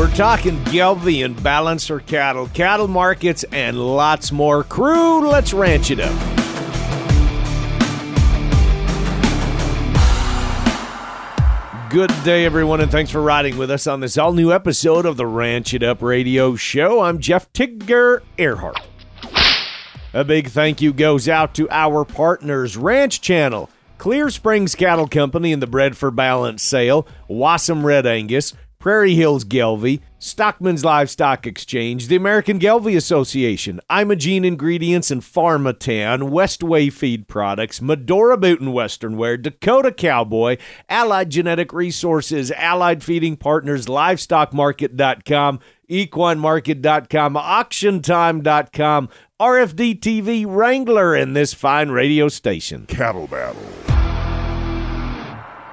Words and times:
We're 0.00 0.08
talking 0.14 0.56
Gelbvieh 0.64 1.26
and 1.26 1.42
Balancer 1.42 2.00
cattle, 2.00 2.48
cattle 2.54 2.88
markets, 2.88 3.44
and 3.52 3.78
lots 3.78 4.32
more. 4.32 4.64
Crew, 4.64 5.28
let's 5.28 5.52
ranch 5.52 5.90
it 5.90 6.00
up. 6.00 6.14
Good 11.90 12.10
day, 12.24 12.46
everyone, 12.46 12.80
and 12.80 12.90
thanks 12.90 13.10
for 13.10 13.20
riding 13.20 13.58
with 13.58 13.70
us 13.70 13.86
on 13.86 14.00
this 14.00 14.16
all 14.16 14.32
new 14.32 14.50
episode 14.50 15.04
of 15.04 15.18
the 15.18 15.26
Ranch 15.26 15.74
It 15.74 15.82
Up 15.82 16.00
Radio 16.00 16.56
Show. 16.56 17.02
I'm 17.02 17.18
Jeff 17.18 17.52
Tigger 17.52 18.22
Erhardt. 18.38 18.82
A 20.14 20.24
big 20.24 20.48
thank 20.48 20.80
you 20.80 20.94
goes 20.94 21.28
out 21.28 21.54
to 21.56 21.68
our 21.68 22.06
partners, 22.06 22.74
Ranch 22.74 23.20
Channel, 23.20 23.68
Clear 23.98 24.30
Springs 24.30 24.74
Cattle 24.74 25.08
Company 25.08 25.52
and 25.52 25.60
the 25.60 25.66
Bred 25.66 25.94
for 25.94 26.10
Balance 26.10 26.62
sale, 26.62 27.06
Wassom 27.28 27.84
Red 27.84 28.06
Angus, 28.06 28.54
Prairie 28.80 29.14
Hills 29.14 29.44
Gelbvieh, 29.44 30.00
Stockman's 30.18 30.86
Livestock 30.86 31.46
Exchange, 31.46 32.06
the 32.08 32.16
American 32.16 32.58
Gelbvieh 32.58 32.96
Association, 32.96 33.78
Imogene 33.90 34.42
Ingredients 34.42 35.10
and 35.10 35.20
Pharmatan, 35.20 36.30
Westway 36.30 36.90
Feed 36.90 37.28
Products, 37.28 37.82
Medora 37.82 38.38
Boot 38.38 38.58
and 38.58 38.72
Western 38.72 39.18
Wear, 39.18 39.36
Dakota 39.36 39.92
Cowboy, 39.92 40.56
Allied 40.88 41.28
Genetic 41.28 41.74
Resources, 41.74 42.50
Allied 42.52 43.04
Feeding 43.04 43.36
Partners, 43.36 43.84
LivestockMarket.com, 43.84 45.60
EquineMarket.com, 45.90 47.34
AuctionTime.com, 47.34 49.08
RFD 49.38 50.00
TV, 50.00 50.46
Wrangler, 50.48 51.14
and 51.14 51.36
this 51.36 51.52
fine 51.52 51.90
radio 51.90 52.28
station. 52.28 52.86
Cattle 52.86 53.26
Battle. 53.26 53.79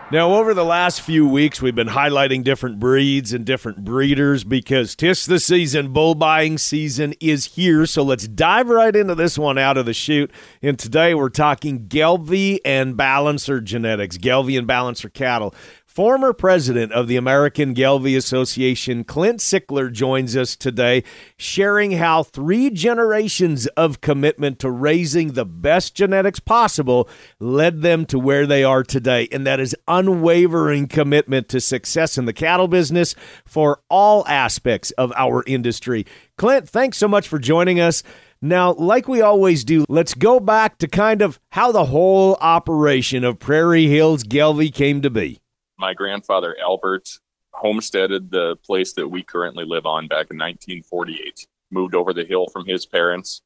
Now, 0.10 0.36
over 0.36 0.54
the 0.54 0.64
last 0.64 1.02
few 1.02 1.28
weeks, 1.28 1.62
we've 1.62 1.76
been 1.76 1.90
highlighting 1.90 2.42
different 2.42 2.80
breeds 2.80 3.34
and 3.34 3.44
different 3.44 3.84
breeders 3.84 4.46
because 4.46 4.96
tis 4.96 5.26
the 5.26 5.38
season, 5.38 5.92
bull 5.92 6.16
buying 6.16 6.58
season 6.58 7.14
is 7.20 7.56
here. 7.56 7.86
So 7.86 8.04
let's 8.04 8.26
dive 8.26 8.70
right 8.70 8.96
into 8.96 9.16
this 9.16 9.38
one 9.38 9.58
out 9.58 9.76
of 9.76 9.86
the 9.86 9.94
chute. 9.94 10.32
And 10.62 10.80
today 10.80 11.14
we're 11.14 11.28
talking 11.28 11.90
Gelbvieh 11.90 12.60
and 12.64 12.96
Balancer 12.96 13.60
genetics, 13.60 14.18
Gelbvieh 14.18 14.60
and 14.60 14.66
Balancer 14.66 15.10
cattle. 15.10 15.54
Former 15.98 16.32
president 16.32 16.92
of 16.92 17.08
the 17.08 17.16
American 17.16 17.74
Gelbvieh 17.74 18.18
Association, 18.18 19.04
Clint 19.04 19.40
Sickler, 19.40 19.92
joins 19.92 20.38
us 20.38 20.56
today, 20.56 21.04
sharing 21.40 21.94
how 21.94 22.22
three 22.22 22.70
generations 22.70 23.66
of 23.76 24.00
commitment 24.00 24.60
to 24.60 24.70
raising 24.70 25.32
the 25.32 25.44
best 25.44 25.96
genetics 25.96 26.40
possible 26.40 27.10
led 27.40 27.82
them 27.82 28.06
to 28.06 28.20
where 28.20 28.46
they 28.46 28.64
are 28.64 28.84
today. 28.84 29.28
And 29.32 29.48
that 29.48 29.60
is 29.60 29.76
unwavering 29.88 30.88
commitment 30.88 31.50
to 31.50 31.60
success 31.60 32.16
in 32.16 32.26
the 32.26 32.32
cattle 32.32 32.68
business 32.68 33.16
for 33.44 33.82
all 33.90 34.24
aspects 34.28 34.92
of 35.00 35.12
our 35.16 35.44
industry. 35.48 36.06
Clint, 36.38 36.70
thanks 36.70 37.00
so 37.00 37.08
much 37.08 37.28
for 37.28 37.40
joining 37.40 37.80
us. 37.80 38.04
Now, 38.40 38.74
like 38.74 39.08
we 39.08 39.22
always 39.22 39.64
do, 39.64 39.84
let's 39.90 40.14
go 40.14 40.40
back 40.40 40.78
to 40.78 40.88
kind 40.88 41.24
of 41.24 41.40
how 41.54 41.72
the 41.72 41.86
whole 41.86 42.36
operation 42.36 43.24
of 43.24 43.40
Prairie 43.40 43.88
Hills 43.88 44.24
Gelbvieh 44.24 44.72
came 44.72 45.02
to 45.02 45.10
be 45.10 45.40
my 45.78 45.94
grandfather 45.94 46.56
Albert 46.62 47.10
homesteaded 47.52 48.30
the 48.30 48.56
place 48.58 48.94
that 48.94 49.08
we 49.08 49.24
currently 49.24 49.66
live 49.66 49.86
on 49.86 50.08
back 50.08 50.28
in 50.32 50.38
1948. 50.38 51.48
Moved 51.72 51.96
over 51.96 52.14
the 52.14 52.24
hill 52.24 52.48
from 52.48 52.66
his 52.66 52.86
parents 52.86 53.42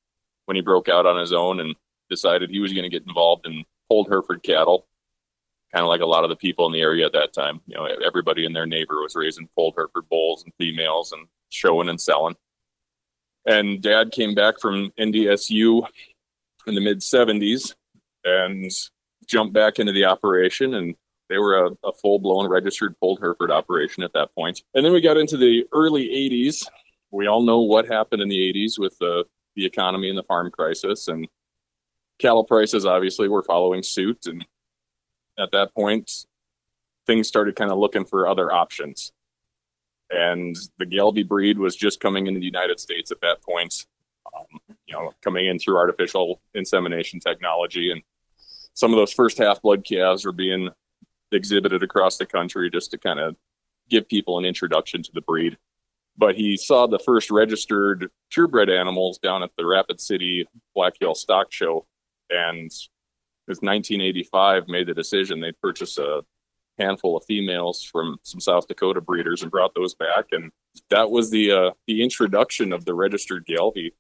when 0.46 0.56
he 0.56 0.62
broke 0.62 0.90
out 0.90 1.06
on 1.06 1.20
his 1.20 1.34
own 1.34 1.60
and 1.60 1.76
decided 2.10 2.50
he 2.50 2.60
was 2.60 2.74
going 2.74 2.84
to 2.84 2.90
get 2.90 3.08
involved 3.08 3.46
in 3.46 3.64
polled 3.90 4.10
Hereford 4.10 4.44
cattle. 4.44 4.88
Kind 5.74 5.84
of 5.84 5.90
like 5.90 6.02
a 6.02 6.06
lot 6.06 6.24
of 6.24 6.30
the 6.30 6.36
people 6.36 6.68
in 6.68 6.74
the 6.74 6.82
area 6.82 7.06
at 7.06 7.14
that 7.14 7.34
time. 7.34 7.62
You 7.66 7.76
know, 7.76 7.86
everybody 7.86 8.46
in 8.46 8.54
their 8.54 8.66
neighbor 8.66 9.02
was 9.02 9.16
raising 9.16 9.48
polled 9.56 9.76
Hereford 9.78 10.10
bulls 10.10 10.44
and 10.44 10.54
females 10.58 11.14
and 11.14 11.28
showing 11.50 11.90
and 11.90 12.00
selling. 12.00 12.36
And 13.46 13.82
dad 13.82 14.12
came 14.12 14.36
back 14.36 14.60
from 14.60 14.92
NDSU 15.00 15.88
in 16.68 16.76
the 16.76 16.82
mid 16.82 17.00
70s 17.00 17.74
and 18.24 18.70
jumped 19.26 19.54
back 19.54 19.80
into 19.80 19.94
the 19.94 20.06
operation 20.06 20.76
and 20.76 20.96
they 21.32 21.38
were 21.38 21.66
a, 21.66 21.88
a 21.88 21.94
full 21.94 22.20
blown 22.20 22.50
registered 22.50 23.00
polled 23.00 23.20
Hereford 23.22 23.52
operation 23.52 24.04
at 24.04 24.12
that 24.14 24.36
point. 24.36 24.62
And 24.76 24.86
then 24.86 24.92
we 24.92 25.00
got 25.00 25.16
into 25.16 25.38
the 25.38 25.66
early 25.72 26.10
80s. 26.10 26.68
We 27.10 27.28
all 27.28 27.42
know 27.42 27.62
what 27.62 27.88
happened 27.88 28.22
in 28.22 28.28
the 28.28 28.54
80s 28.54 28.78
with 28.78 28.98
the, 29.00 29.24
the 29.56 29.66
economy 29.66 30.10
and 30.10 30.18
the 30.18 30.24
farm 30.24 30.52
crisis. 30.52 31.08
And 31.08 31.30
cattle 32.20 32.44
prices 32.44 32.86
obviously 32.86 33.30
were 33.30 33.44
following 33.44 33.82
suit. 33.82 34.26
And 34.26 34.46
at 35.40 35.52
that 35.54 35.74
point, 35.74 36.12
things 37.08 37.30
started 37.30 37.56
kind 37.56 37.72
of 37.72 37.78
looking 37.78 38.04
for 38.04 38.28
other 38.28 38.52
options. 38.52 39.14
And 40.10 40.58
the 40.80 40.86
Gelbvieh 40.86 41.30
breed 41.30 41.58
was 41.58 41.78
just 41.78 42.02
coming 42.02 42.28
into 42.28 42.42
the 42.42 42.46
United 42.46 42.82
States 42.82 43.10
at 43.12 43.22
that 43.22 43.42
point, 43.42 43.86
um, 44.36 44.60
you 44.86 44.94
know, 44.94 45.14
coming 45.24 45.46
in 45.46 45.60
through 45.60 45.78
artificial 45.78 46.42
insemination 46.54 47.22
technology. 47.22 47.90
And 47.90 48.02
some 48.74 48.92
of 48.92 48.98
those 48.98 49.14
first 49.14 49.38
half 49.38 49.62
blood 49.62 49.86
calves 49.86 50.26
were 50.26 50.34
being 50.34 50.72
exhibited 51.32 51.84
across 51.84 52.18
the 52.18 52.26
country 52.26 52.70
just 52.70 52.92
to 52.92 52.98
kind 52.98 53.20
of 53.20 53.36
give 53.90 54.08
people 54.08 54.38
an 54.40 54.46
introduction 54.46 55.04
to 55.04 55.12
the 55.14 55.22
breed. 55.22 55.58
But 56.18 56.36
he 56.36 56.58
saw 56.58 56.88
the 56.88 57.00
first 57.00 57.32
registered 57.32 58.10
purebred 58.32 58.70
animals 58.70 59.18
down 59.18 59.44
at 59.44 59.52
the 59.58 59.66
Rapid 59.66 60.00
City 60.00 60.46
Black 60.76 60.94
Hill 61.00 61.16
Stock 61.16 61.52
Show, 61.52 61.86
and 62.30 62.66
it 62.68 63.48
was 63.48 63.60
1985 63.60 64.68
made 64.68 64.88
the 64.88 64.94
decision 64.94 65.40
they 65.40 65.52
purchased 65.52 65.98
a 65.98 66.24
handful 66.78 67.18
of 67.18 67.24
females 67.26 67.84
from 67.84 68.18
some 68.24 68.40
South 68.40 68.68
Dakota 68.68 69.02
breeders 69.02 69.42
and 69.42 69.52
brought 69.52 69.74
those 69.76 69.96
back, 69.96 70.26
and 70.32 70.52
that 70.90 71.10
was 71.10 71.30
the 71.30 71.52
uh, 71.52 71.72
the 71.88 72.04
introduction 72.04 72.74
of 72.74 72.86
the 72.86 72.94
registered 72.94 73.46
Gelbvieh 73.46 73.92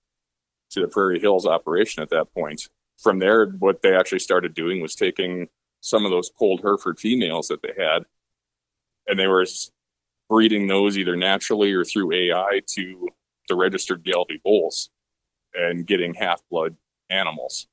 to 0.71 0.81
the 0.81 0.87
Prairie 0.87 1.19
Hills 1.19 1.45
operation 1.45 2.01
at 2.01 2.09
that 2.09 2.33
point. 2.33 2.67
From 2.97 3.19
there, 3.19 3.47
what 3.47 3.81
they 3.81 3.95
actually 3.95 4.19
started 4.19 4.53
doing 4.53 4.81
was 4.81 4.95
taking 4.95 5.47
some 5.81 6.05
of 6.05 6.11
those 6.11 6.29
polled 6.29 6.61
Hereford 6.61 6.99
females 6.99 7.49
that 7.49 7.61
they 7.61 7.73
had, 7.77 8.05
and 9.07 9.19
they 9.19 9.27
were 9.27 9.45
breeding 10.29 10.67
those 10.67 10.97
either 10.97 11.17
naturally 11.17 11.73
or 11.73 11.83
through 11.83 12.13
AI 12.13 12.61
to 12.65 13.09
the 13.49 13.55
registered 13.55 14.03
Gelbvieh 14.03 14.41
bulls 14.43 14.89
and 15.53 15.85
getting 15.85 16.13
half 16.13 16.41
blood 16.49 16.77
animals. 17.09 17.67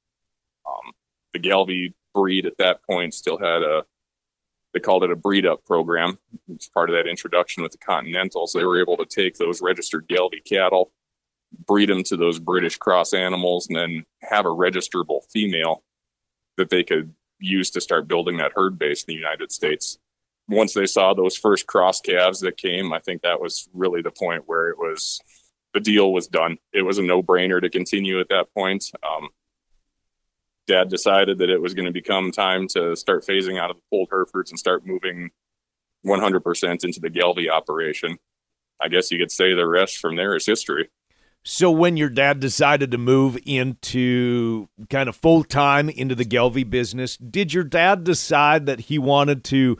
Um, 0.67 0.93
the 1.33 1.39
Gelbvieh 1.39 1.95
breed 2.15 2.47
at 2.47 2.59
that 2.59 2.83
point 2.83 3.15
still 3.15 3.39
had 3.39 3.63
a 3.63 3.85
they 4.75 4.81
called 4.81 5.05
it 5.05 5.11
a 5.11 5.17
breed 5.17 5.47
up 5.47 5.65
program. 5.65 6.19
It's 6.49 6.69
part 6.69 6.91
of 6.91 6.97
that 6.97 7.09
introduction 7.09 7.63
with 7.63 7.73
the 7.73 7.79
Continentals. 7.79 8.53
They 8.53 8.65
were 8.65 8.81
able 8.81 8.99
to 8.99 9.07
take 9.07 9.37
those 9.37 9.63
registered 9.63 10.09
Gelbvieh 10.09 10.45
cattle, 10.45 10.93
breed 11.67 11.89
them 11.89 12.03
to 12.05 12.17
those 12.17 12.39
British 12.39 12.77
cross 12.77 13.15
animals, 13.15 13.69
and 13.69 13.79
then 13.79 14.05
have 14.23 14.45
a 14.45 14.51
registerable 14.51 15.21
female 15.31 15.85
that 16.59 16.69
they 16.69 16.85
could 16.85 17.15
used 17.41 17.75
to 17.75 17.81
start 17.81 18.09
building 18.09 18.39
that 18.39 18.53
herd 18.55 18.79
base 18.79 19.03
in 19.03 19.13
the 19.13 19.19
United 19.19 19.53
States. 19.53 19.99
Once 20.49 20.73
they 20.73 20.87
saw 20.87 21.13
those 21.13 21.37
first 21.37 21.67
cross 21.67 22.01
calves 22.01 22.41
that 22.41 22.57
came, 22.57 22.93
I 22.93 23.01
think 23.01 23.23
that 23.23 23.41
was 23.41 23.69
really 23.75 24.03
the 24.03 24.11
point 24.11 24.45
where 24.47 24.69
it 24.69 24.79
was 24.79 25.21
the 25.75 25.81
deal 25.81 26.13
was 26.13 26.27
done. 26.27 26.57
It 26.73 26.83
was 26.83 26.99
a 26.99 27.03
no 27.03 27.23
brainer 27.23 27.61
to 27.61 27.69
continue 27.69 28.21
at 28.21 28.31
that 28.31 28.53
point. 28.55 28.91
Um, 29.03 29.29
Dad 30.67 30.89
decided 30.89 31.39
that 31.39 31.51
it 31.51 31.61
was 31.61 31.75
going 31.75 31.87
to 31.87 31.93
become 31.93 32.31
time 32.31 32.69
to 32.69 32.97
start 32.97 33.27
phasing 33.27 33.59
out 33.59 33.71
of 33.71 33.77
the 33.77 33.83
polled 33.91 34.09
Herefords 34.11 34.51
and 34.51 34.59
start 34.59 34.87
moving 34.87 35.31
100% 36.07 36.85
into 36.85 37.01
the 37.01 37.11
Gelbvieh 37.11 37.51
operation. 37.51 38.19
I 38.81 38.89
guess 38.89 39.11
you 39.11 39.19
could 39.19 39.33
say 39.33 39.55
the 39.55 39.67
rest 39.67 39.99
from 39.99 40.17
there 40.17 40.37
is 40.37 40.47
history. 40.47 40.89
So 41.51 41.71
when 41.71 41.97
your 41.97 42.11
dad 42.11 42.41
decided 42.41 42.91
to 42.91 42.99
move 42.99 43.39
into 43.47 44.69
kind 44.91 45.09
of 45.09 45.17
full 45.17 45.45
time 45.45 45.89
into 45.89 46.15
the 46.15 46.27
Gelbvieh 46.27 46.69
business, 46.69 47.17
did 47.17 47.55
your 47.55 47.65
dad 47.65 48.05
decide 48.05 48.67
that 48.67 48.81
he 48.81 48.99
wanted 48.99 49.45
to 49.45 49.79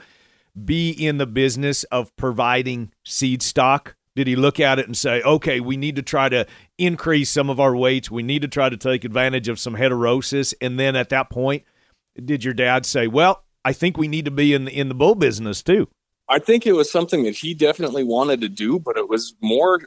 be 0.65 0.91
in 0.91 1.19
the 1.19 1.27
business 1.27 1.85
of 1.85 2.17
providing 2.17 2.91
seed 3.05 3.43
stock? 3.43 3.97
Did 4.17 4.27
he 4.27 4.35
look 4.35 4.59
at 4.59 4.79
it 4.79 4.87
and 4.87 4.97
say, 4.97 5.21
okay, 5.21 5.61
we 5.61 5.77
need 5.77 5.97
to 5.97 6.03
try 6.03 6.31
to 6.31 6.47
increase 6.79 7.29
some 7.29 7.51
of 7.51 7.61
our 7.61 7.77
weights. 7.77 8.11
We 8.11 8.23
need 8.23 8.41
to 8.41 8.49
try 8.49 8.71
to 8.71 8.79
take 8.79 9.05
advantage 9.05 9.49
of 9.49 9.61
some 9.61 9.77
heterosis. 9.77 10.55
And 10.63 10.81
then 10.81 10.97
at 10.97 11.11
that 11.11 11.29
point, 11.29 11.65
did 12.17 12.45
your 12.45 12.55
dad 12.55 12.87
say, 12.87 13.09
well, 13.09 13.45
I 13.63 13.75
think 13.75 13.99
we 13.99 14.09
need 14.09 14.25
to 14.25 14.31
be 14.31 14.55
in, 14.55 14.65
the, 14.65 14.73
in 14.73 14.89
the 14.89 14.95
bull 14.95 15.17
business 15.17 15.63
too? 15.63 15.89
I 16.31 16.39
think 16.39 16.67
it 16.67 16.73
was 16.73 16.91
something 16.91 17.25
that 17.25 17.37
he 17.37 17.53
definitely 17.53 18.05
wanted 18.05 18.41
to 18.41 18.49
do, 18.49 18.79
but 18.79 18.97
it 18.97 19.11
was 19.11 19.35
more 19.43 19.81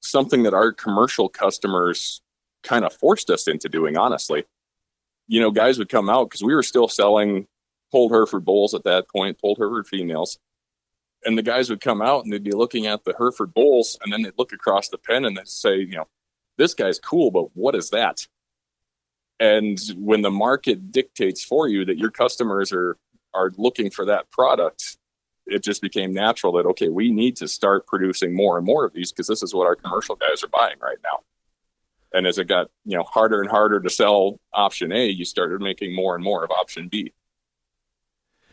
something 0.00 0.42
that 0.44 0.54
our 0.54 0.72
commercial 0.72 1.28
customers 1.28 2.22
kind 2.62 2.84
of 2.84 2.92
forced 2.92 3.30
us 3.30 3.48
into 3.48 3.68
doing, 3.68 3.96
honestly. 3.96 4.44
You 5.28 5.40
know, 5.40 5.50
guys 5.50 5.78
would 5.78 5.88
come 5.88 6.08
out 6.08 6.30
because 6.30 6.42
we 6.42 6.54
were 6.54 6.62
still 6.62 6.88
selling 6.88 7.46
polled 7.90 8.12
Hereford 8.12 8.44
bulls 8.44 8.74
at 8.74 8.84
that 8.84 9.08
point, 9.08 9.40
polled 9.40 9.58
Hereford 9.58 9.86
females. 9.86 10.38
And 11.24 11.36
the 11.36 11.42
guys 11.42 11.70
would 11.70 11.80
come 11.80 12.02
out 12.02 12.24
and 12.24 12.32
they'd 12.32 12.42
be 12.42 12.52
looking 12.52 12.86
at 12.86 13.04
the 13.04 13.14
Hereford 13.16 13.54
bulls 13.54 13.98
and 14.02 14.12
then 14.12 14.22
they'd 14.22 14.38
look 14.38 14.52
across 14.52 14.88
the 14.88 14.98
pen 14.98 15.24
and 15.24 15.36
they'd 15.36 15.48
say, 15.48 15.78
you 15.78 15.96
know, 15.96 16.06
this 16.58 16.74
guy's 16.74 16.98
cool, 16.98 17.30
but 17.30 17.56
what 17.56 17.74
is 17.74 17.90
that? 17.90 18.26
And 19.38 19.78
when 19.96 20.22
the 20.22 20.30
market 20.30 20.92
dictates 20.92 21.44
for 21.44 21.68
you 21.68 21.84
that 21.84 21.98
your 21.98 22.10
customers 22.10 22.72
are 22.72 22.96
are 23.34 23.52
looking 23.58 23.90
for 23.90 24.06
that 24.06 24.30
product, 24.30 24.96
it 25.46 25.62
just 25.62 25.80
became 25.80 26.12
natural 26.12 26.52
that 26.54 26.66
okay, 26.66 26.88
we 26.88 27.10
need 27.10 27.36
to 27.36 27.48
start 27.48 27.86
producing 27.86 28.34
more 28.34 28.56
and 28.56 28.66
more 28.66 28.84
of 28.84 28.92
these 28.92 29.12
because 29.12 29.26
this 29.26 29.42
is 29.42 29.54
what 29.54 29.66
our 29.66 29.76
commercial 29.76 30.16
guys 30.16 30.42
are 30.42 30.48
buying 30.48 30.76
right 30.80 30.98
now. 31.02 31.20
And 32.12 32.26
as 32.26 32.38
it 32.38 32.46
got 32.46 32.70
you 32.84 32.96
know 32.96 33.04
harder 33.04 33.40
and 33.40 33.50
harder 33.50 33.80
to 33.80 33.90
sell 33.90 34.40
option 34.52 34.92
A, 34.92 35.06
you 35.06 35.24
started 35.24 35.60
making 35.60 35.94
more 35.94 36.14
and 36.14 36.24
more 36.24 36.44
of 36.44 36.50
option 36.50 36.88
B. 36.88 37.12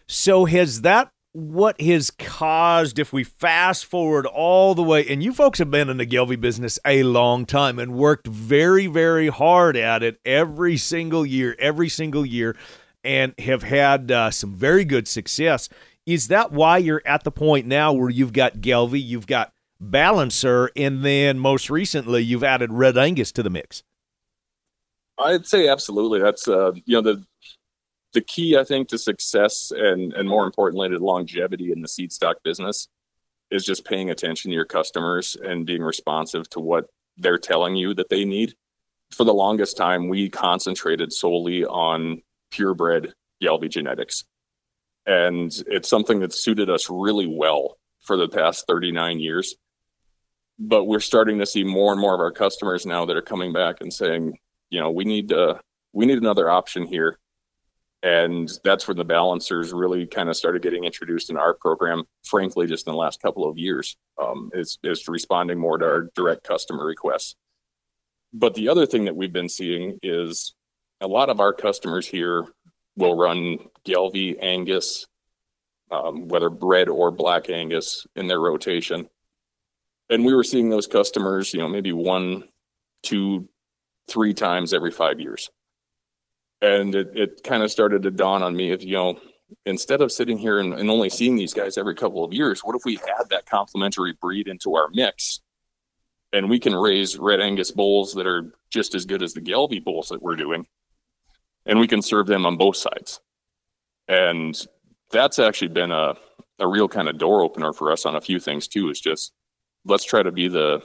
So 0.08 0.46
has 0.46 0.82
that 0.82 1.10
what 1.34 1.82
has 1.82 2.12
caused 2.12 3.00
if 3.00 3.12
we 3.12 3.24
fast 3.24 3.86
forward 3.86 4.28
all 4.28 4.76
the 4.76 4.84
way 4.84 5.04
and 5.08 5.24
you 5.24 5.34
folks 5.34 5.58
have 5.58 5.72
been 5.72 5.90
in 5.90 5.98
the 5.98 6.06
Gelbvieh 6.06 6.40
business 6.40 6.78
a 6.86 7.02
long 7.02 7.48
time 7.48 7.80
and 7.80 7.96
worked 7.96 8.28
very 8.28 8.86
very 8.86 9.30
hard 9.30 9.76
at 9.76 10.04
it 10.04 10.20
every 10.24 10.78
single 10.78 11.26
year 11.26 11.56
every 11.58 11.90
single 11.90 12.24
year 12.24 12.56
and 13.04 13.34
have 13.40 13.64
had 13.64 14.12
uh, 14.12 14.30
some 14.30 14.54
very 14.54 14.86
good 14.86 15.08
success 15.08 15.70
is 16.06 16.28
that 16.28 16.52
why 16.52 16.78
you're 16.78 17.02
at 17.06 17.24
the 17.24 17.32
point 17.32 17.66
now 17.66 17.94
where 17.94 18.10
you've 18.10 18.34
got 18.34 18.56
Gelbvieh 18.56 19.04
you've 19.04 19.28
got 19.28 19.52
Balancer 19.80 20.70
and 20.76 21.04
then 21.04 21.40
most 21.40 21.70
recently 21.70 22.22
you've 22.22 22.44
added 22.44 22.72
Red 22.72 22.98
Angus 22.98 23.32
to 23.34 23.44
the 23.44 23.50
mix 23.50 23.84
I'd 25.20 25.46
say 25.46 25.68
absolutely 25.68 26.20
that's 26.20 26.48
uh, 26.48 26.72
you 26.86 27.02
know 27.02 27.02
the 27.02 27.26
the 28.14 28.22
key, 28.22 28.58
I 28.58 28.64
think, 28.64 28.88
to 28.90 28.98
success 28.98 29.72
and 29.76 30.14
and 30.14 30.30
more 30.30 30.46
importantly 30.46 30.90
to 30.90 30.98
longevity 31.00 31.72
in 31.72 31.82
the 31.82 31.88
seed 31.88 32.12
stock 32.12 32.38
business 32.44 32.88
is 33.52 33.66
just 33.66 33.86
paying 33.86 34.10
attention 34.10 34.50
to 34.50 34.56
your 34.56 34.66
customers 34.66 35.36
and 35.44 35.66
being 35.66 35.84
responsive 35.84 36.50
to 36.50 36.60
what 36.60 36.86
they're 37.18 37.38
telling 37.38 37.76
you 37.76 37.94
that 37.94 38.10
they 38.10 38.26
need. 38.26 38.56
For 39.12 39.26
the 39.26 39.34
longest 39.34 39.78
time, 39.78 40.10
we 40.10 40.30
concentrated 40.30 41.14
solely 41.14 41.66
on 41.66 42.22
purebred 42.50 43.14
Gelbvieh 43.44 43.70
genetics. 43.70 44.24
And 45.06 45.52
it's 45.68 45.90
something 45.90 46.20
that 46.22 46.34
suited 46.34 46.70
us 46.70 46.90
really 46.90 47.28
well 47.28 47.78
for 48.02 48.18
the 48.18 48.30
past 48.30 48.66
39 48.68 49.20
years. 49.20 49.56
But 50.60 50.86
we're 50.86 51.00
starting 51.00 51.40
to 51.40 51.46
see 51.46 51.64
more 51.64 51.92
and 51.92 52.00
more 52.00 52.14
of 52.14 52.20
our 52.20 52.32
customers 52.32 52.86
now 52.86 53.06
that 53.06 53.18
are 53.18 53.22
coming 53.22 53.54
back 53.54 53.78
and 53.82 53.92
saying, 53.92 54.38
you 54.70 54.80
know, 54.80 54.92
we 54.92 55.04
need 55.04 55.30
to, 55.30 55.60
we 55.92 56.06
need 56.06 56.18
another 56.18 56.50
option 56.50 56.86
here 56.86 57.18
and 58.04 58.52
that's 58.66 58.86
when 58.86 58.98
the 58.98 59.06
balancers 59.06 59.72
really 59.72 60.06
kind 60.06 60.28
of 60.28 60.36
started 60.36 60.62
getting 60.62 60.84
introduced 60.84 61.30
in 61.30 61.38
our 61.38 61.54
program 61.54 62.04
frankly 62.24 62.68
just 62.68 62.86
in 62.86 62.92
the 62.92 62.98
last 62.98 63.22
couple 63.22 63.50
of 63.50 63.58
years 63.58 63.98
um, 64.22 64.52
is, 64.54 64.78
is 64.84 65.08
responding 65.08 65.58
more 65.58 65.78
to 65.78 65.86
our 65.86 66.10
direct 66.14 66.44
customer 66.44 66.86
requests 66.86 67.36
but 68.34 68.54
the 68.54 68.70
other 68.70 68.86
thing 68.86 69.06
that 69.06 69.16
we've 69.16 69.34
been 69.34 69.50
seeing 69.50 69.98
is 70.04 70.54
a 71.02 71.08
lot 71.08 71.30
of 71.30 71.40
our 71.40 71.54
customers 71.54 72.06
here 72.06 72.46
will 72.96 73.16
run 73.16 73.60
Gelbvieh 73.86 74.38
Angus, 74.42 75.08
um, 75.92 76.28
whether 76.28 76.50
red 76.50 76.90
or 76.90 77.12
black 77.12 77.50
Angus 77.50 78.06
in 78.16 78.28
their 78.28 78.40
rotation. 78.40 79.10
And 80.10 80.26
we 80.26 80.34
were 80.34 80.44
seeing 80.44 80.70
those 80.70 80.88
customers, 80.88 81.54
you 81.54 81.60
know, 81.60 81.68
maybe 81.68 81.92
one, 81.92 82.44
two, 83.02 83.48
three 84.08 84.34
times 84.34 84.74
every 84.74 84.92
five 84.92 85.20
years. 85.20 85.50
And 86.62 86.94
it, 86.96 87.12
it 87.16 87.44
kind 87.44 87.64
of 87.64 87.72
started 87.72 88.04
to 88.04 88.12
dawn 88.12 88.44
on 88.44 88.56
me 88.56 88.72
if 88.72 88.84
you 88.84 88.94
know 88.94 89.20
instead 89.66 90.02
of 90.02 90.12
sitting 90.12 90.38
here 90.38 90.60
and, 90.60 90.74
and, 90.74 90.90
only 90.90 91.10
seeing 91.10 91.36
these 91.36 91.54
guys 91.54 91.78
every 91.78 91.94
couple 91.94 92.24
of 92.24 92.34
years 92.34 92.62
what 92.62 92.76
if 92.76 92.82
we 92.86 92.98
add 93.20 93.30
that 93.30 93.46
complementary 93.46 94.14
breed 94.14 94.48
into 94.48 94.76
our 94.76 94.88
mix? 94.94 95.42
And 96.32 96.50
we 96.50 96.60
can 96.60 96.74
raise 96.74 97.18
red 97.18 97.40
angus 97.40 97.72
bulls 97.72 98.14
that 98.14 98.26
are 98.26 98.54
just 98.72 98.96
as 98.96 99.06
good 99.06 99.22
as 99.22 99.34
the 99.34 99.42
gelbvieh 99.42 99.84
bulls 99.84 100.10
that 100.10 100.22
we're 100.22 100.36
doing 100.36 100.66
and 101.66 101.80
we 101.80 101.88
can 101.88 102.02
serve 102.02 102.28
them 102.28 102.46
on 102.46 102.58
both 102.58 102.76
sides 102.76 103.20
and 104.08 104.66
that's 105.12 105.40
actually 105.40 105.68
been 105.68 105.92
a, 105.92 106.16
a 106.60 106.68
real 106.68 106.88
kind 106.88 107.08
of 107.08 107.18
door 107.18 107.42
opener 107.42 107.74
for 107.74 107.92
us 107.92 108.06
on 108.06 108.16
a 108.16 108.22
few 108.22 108.40
things 108.40 108.68
too 108.68 108.90
is 108.90 109.00
just 109.00 109.32
let's 109.86 110.04
try 110.04 110.24
to 110.24 110.32
be 110.32 110.48
the 110.48 110.82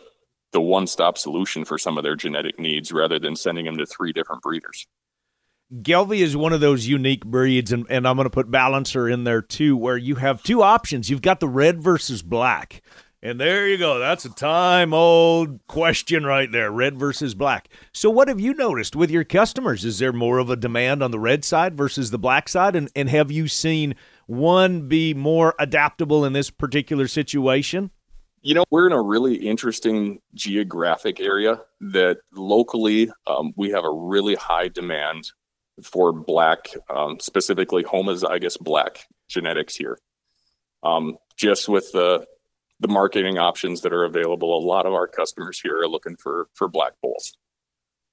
the 0.53 0.61
one-stop 0.61 1.19
solution 1.19 1.65
for 1.65 1.77
some 1.77 1.99
of 1.99 2.05
their 2.05 2.17
genetic 2.17 2.59
needs 2.59 2.91
rather 2.91 3.19
than 3.19 3.37
sending 3.37 3.65
them 3.65 3.77
to 3.77 3.87
three 3.87 4.13
different 4.13 4.43
breeders 4.43 4.87
Gelbvieh 5.83 6.21
is 6.21 6.35
one 6.35 6.55
of 6.55 6.61
those 6.61 6.87
unique 6.87 7.27
breeds, 7.27 7.73
and, 7.73 7.85
and 7.91 8.09
I'm 8.09 8.17
going 8.17 8.25
to 8.25 8.31
put 8.31 8.51
Balancer 8.51 9.07
in 9.07 9.25
there 9.25 9.43
too, 9.43 9.77
where 9.77 9.99
you 9.99 10.15
have 10.15 10.43
two 10.43 10.63
options. 10.63 11.11
You've 11.11 11.21
got 11.21 11.41
the 11.41 11.49
red 11.49 11.79
versus 11.79 12.23
black. 12.23 12.81
And 13.21 13.41
there 13.41 13.67
you 13.67 13.79
go. 13.79 13.99
That's 13.99 14.25
a 14.25 14.31
time 14.31 14.95
old 14.95 15.67
question 15.67 16.25
right 16.25 16.51
there 16.51 16.71
red 16.71 16.97
versus 16.97 17.35
black. 17.35 17.69
So, 17.93 18.11
what 18.11 18.29
have 18.29 18.39
you 18.39 18.55
noticed 18.55 18.95
with 18.95 19.11
your 19.11 19.25
customers? 19.25 19.85
Is 19.85 19.99
there 19.99 20.13
more 20.13 20.39
of 20.39 20.51
a 20.51 20.57
demand 20.57 21.03
on 21.03 21.11
the 21.11 21.19
red 21.19 21.45
side 21.45 21.77
versus 21.77 22.13
the 22.13 22.19
black 22.19 22.49
side? 22.49 22.77
And, 22.77 22.89
and 22.95 23.09
have 23.09 23.33
you 23.33 23.49
seen 23.49 23.97
one 24.27 24.87
be 24.87 25.15
more 25.15 25.57
adaptable 25.59 26.25
in 26.25 26.33
this 26.33 26.49
particular 26.49 27.09
situation? 27.09 27.91
You 28.43 28.55
know, 28.55 28.65
we're 28.71 28.87
in 28.87 28.93
a 28.93 29.03
really 29.03 29.35
interesting 29.35 30.21
geographic 30.35 31.19
area 31.19 31.61
that 31.81 32.19
locally 32.33 33.11
um, 33.27 33.53
we 33.57 33.71
have 33.71 33.85
a 33.85 33.91
really 33.91 34.37
high 34.37 34.69
demand 34.69 35.33
for 35.83 36.13
black, 36.13 36.69
um, 36.89 37.19
specifically 37.19 37.83
homozygous 37.83 38.61
black 38.61 39.09
genetics 39.27 39.75
here. 39.75 39.99
Um, 40.85 41.19
just 41.37 41.69
with 41.69 41.91
the 41.91 42.25
the 42.81 42.89
marketing 42.89 43.39
options 43.39 43.83
that 43.83 43.93
are 43.93 44.05
available, 44.05 44.57
a 44.57 44.65
lot 44.65 44.87
of 44.87 44.93
our 44.93 45.07
customers 45.07 45.61
here 45.61 45.79
are 45.79 45.89
looking 45.89 46.17
for 46.17 46.49
for 46.55 46.69
black 46.69 46.93
bulls. 47.03 47.37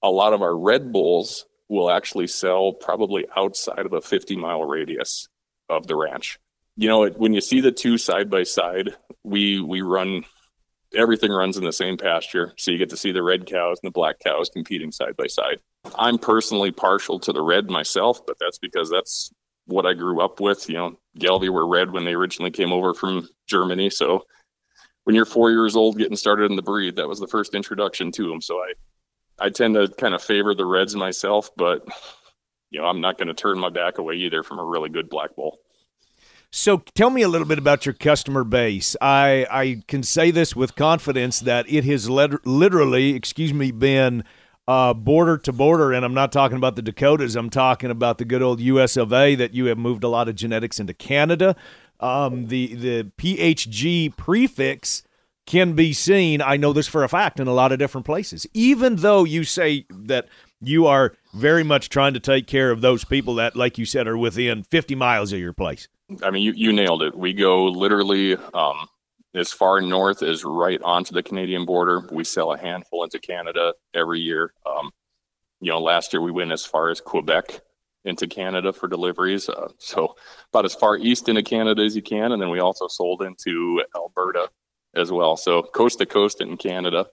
A 0.03 0.09
lot 0.09 0.33
of 0.33 0.41
our 0.41 0.55
red 0.55 0.91
bulls 0.91 1.45
will 1.67 1.89
actually 1.89 2.27
sell 2.27 2.73
probably 2.73 3.25
outside 3.35 3.85
of 3.85 3.93
a 3.93 4.01
50 4.01 4.35
mile 4.35 4.63
radius 4.63 5.27
of 5.69 5.87
the 5.87 5.95
ranch. 5.95 6.37
You 6.77 6.89
know, 6.89 7.07
when 7.07 7.33
you 7.33 7.41
see 7.41 7.61
the 7.61 7.71
two 7.71 7.97
side 7.97 8.29
by 8.29 8.43
side, 8.43 8.95
we 9.23 9.61
we 9.61 9.81
run 9.81 10.25
everything 10.95 11.31
runs 11.31 11.57
in 11.57 11.63
the 11.63 11.73
same 11.73 11.97
pasture. 11.97 12.53
So 12.57 12.71
you 12.71 12.77
get 12.77 12.89
to 12.89 12.97
see 12.97 13.11
the 13.11 13.23
red 13.23 13.45
cows 13.45 13.79
and 13.81 13.89
the 13.89 13.93
black 13.93 14.19
cows 14.19 14.49
competing 14.49 14.91
side 14.91 15.15
by 15.17 15.27
side. 15.27 15.59
I'm 15.97 16.17
personally 16.17 16.71
partial 16.71 17.19
to 17.19 17.33
the 17.33 17.41
red 17.41 17.69
myself, 17.69 18.25
but 18.25 18.37
that's 18.39 18.57
because 18.57 18.89
that's 18.89 19.31
what 19.65 19.85
I 19.85 19.93
grew 19.93 20.21
up 20.21 20.39
with. 20.39 20.67
You 20.69 20.75
know, 20.75 20.99
Gelbvieh 21.19 21.49
were 21.49 21.67
red 21.67 21.91
when 21.91 22.05
they 22.05 22.13
originally 22.13 22.51
came 22.51 22.71
over 22.71 22.93
from 22.93 23.27
Germany. 23.47 23.89
So 23.89 24.25
when 25.05 25.15
you're 25.15 25.25
four 25.25 25.51
years 25.51 25.75
old 25.75 25.97
getting 25.97 26.17
started 26.17 26.51
in 26.51 26.55
the 26.55 26.61
breed, 26.61 26.97
that 26.97 27.07
was 27.07 27.19
the 27.19 27.27
first 27.27 27.55
introduction 27.55 28.11
to 28.11 28.27
them. 28.27 28.41
So 28.41 28.57
I, 28.57 28.73
I 29.39 29.49
tend 29.49 29.75
to 29.75 29.87
kind 29.87 30.13
of 30.13 30.21
favor 30.21 30.53
the 30.53 30.65
reds 30.65 30.95
myself, 30.95 31.49
but 31.55 31.87
you 32.69 32.81
know, 32.81 32.87
I'm 32.87 33.01
not 33.01 33.17
going 33.17 33.29
to 33.29 33.33
turn 33.33 33.57
my 33.57 33.69
back 33.69 33.97
away 33.99 34.15
either 34.15 34.43
from 34.43 34.59
a 34.59 34.65
really 34.65 34.89
good 34.89 35.09
black 35.09 35.35
bull. 35.35 35.59
So 36.51 36.77
tell 36.93 37.09
me 37.09 37.21
a 37.21 37.27
little 37.27 37.47
bit 37.47 37.57
about 37.57 37.85
your 37.85 37.93
customer 37.93 38.43
base. 38.43 38.95
I 39.01 39.45
I 39.51 39.83
can 39.87 40.03
say 40.03 40.31
this 40.31 40.55
with 40.55 40.75
confidence 40.75 41.41
that 41.41 41.69
it 41.69 41.83
has 41.83 42.09
literally, 42.09 43.13
excuse 43.13 43.53
me, 43.53 43.71
been 43.71 44.23
uh, 44.67 44.93
border 44.93 45.37
to 45.39 45.51
border, 45.51 45.91
and 45.91 46.05
I'm 46.05 46.13
not 46.13 46.31
talking 46.31 46.57
about 46.57 46.75
the 46.75 46.81
Dakotas. 46.81 47.35
I'm 47.35 47.49
talking 47.49 47.91
about 47.91 48.17
the 48.17 48.25
good 48.25 48.41
old 48.41 48.61
U.S. 48.61 48.95
of 48.95 49.11
A. 49.11 49.35
That 49.35 49.53
you 49.53 49.65
have 49.65 49.77
moved 49.77 50.03
a 50.03 50.07
lot 50.07 50.29
of 50.29 50.35
genetics 50.35 50.79
into 50.79 50.93
Canada. 50.93 51.55
Um, 51.99 52.47
the 52.47 52.75
the 52.75 53.11
PHG 53.17 54.15
prefix 54.15 55.03
can 55.45 55.73
be 55.73 55.93
seen. 55.93 56.41
I 56.41 56.57
know 56.57 56.73
this 56.73 56.87
for 56.87 57.03
a 57.03 57.09
fact 57.09 57.39
in 57.39 57.47
a 57.47 57.53
lot 57.53 57.71
of 57.71 57.79
different 57.79 58.05
places. 58.05 58.47
Even 58.53 58.97
though 58.97 59.23
you 59.23 59.43
say 59.43 59.85
that 59.91 60.27
you 60.61 60.87
are 60.87 61.13
very 61.33 61.63
much 61.63 61.89
trying 61.89 62.13
to 62.13 62.19
take 62.19 62.47
care 62.47 62.71
of 62.71 62.81
those 62.81 63.05
people 63.05 63.35
that, 63.35 63.55
like 63.55 63.77
you 63.77 63.85
said, 63.85 64.07
are 64.07 64.17
within 64.17 64.63
50 64.63 64.95
miles 64.95 65.31
of 65.33 65.39
your 65.39 65.53
place. 65.53 65.87
I 66.23 66.31
mean, 66.31 66.43
you, 66.43 66.53
you 66.53 66.71
nailed 66.71 67.03
it. 67.03 67.15
We 67.15 67.33
go 67.33 67.65
literally 67.65 68.35
um, 68.53 68.87
as 69.33 69.51
far 69.51 69.81
north 69.81 70.23
as 70.23 70.43
right 70.43 70.81
onto 70.81 71.13
the 71.13 71.23
Canadian 71.23 71.65
border. 71.65 72.07
We 72.11 72.23
sell 72.23 72.53
a 72.53 72.57
handful 72.57 73.03
into 73.03 73.19
Canada 73.19 73.73
every 73.93 74.19
year. 74.19 74.53
Um, 74.65 74.91
you 75.61 75.71
know, 75.71 75.79
last 75.79 76.13
year 76.13 76.21
we 76.21 76.31
went 76.31 76.51
as 76.51 76.65
far 76.65 76.89
as 76.89 77.01
Quebec 77.01 77.61
into 78.03 78.27
Canada 78.27 78.71
for 78.71 78.87
deliveries. 78.87 79.49
Uh, 79.49 79.69
so 79.79 80.15
about 80.53 80.65
as 80.65 80.75
far 80.75 80.95
east 80.97 81.27
into 81.27 81.43
Canada 81.43 81.83
as 81.83 81.95
you 81.95 82.03
can. 82.03 82.31
And 82.31 82.41
then 82.41 82.51
we 82.51 82.59
also 82.59 82.87
sold 82.87 83.21
into 83.23 83.81
Alberta 83.95 84.49
as 84.95 85.11
well. 85.11 85.35
So 85.37 85.61
coast 85.63 85.99
to 85.99 86.05
coast 86.05 86.41
in 86.41 86.57
Canada. 86.57 87.07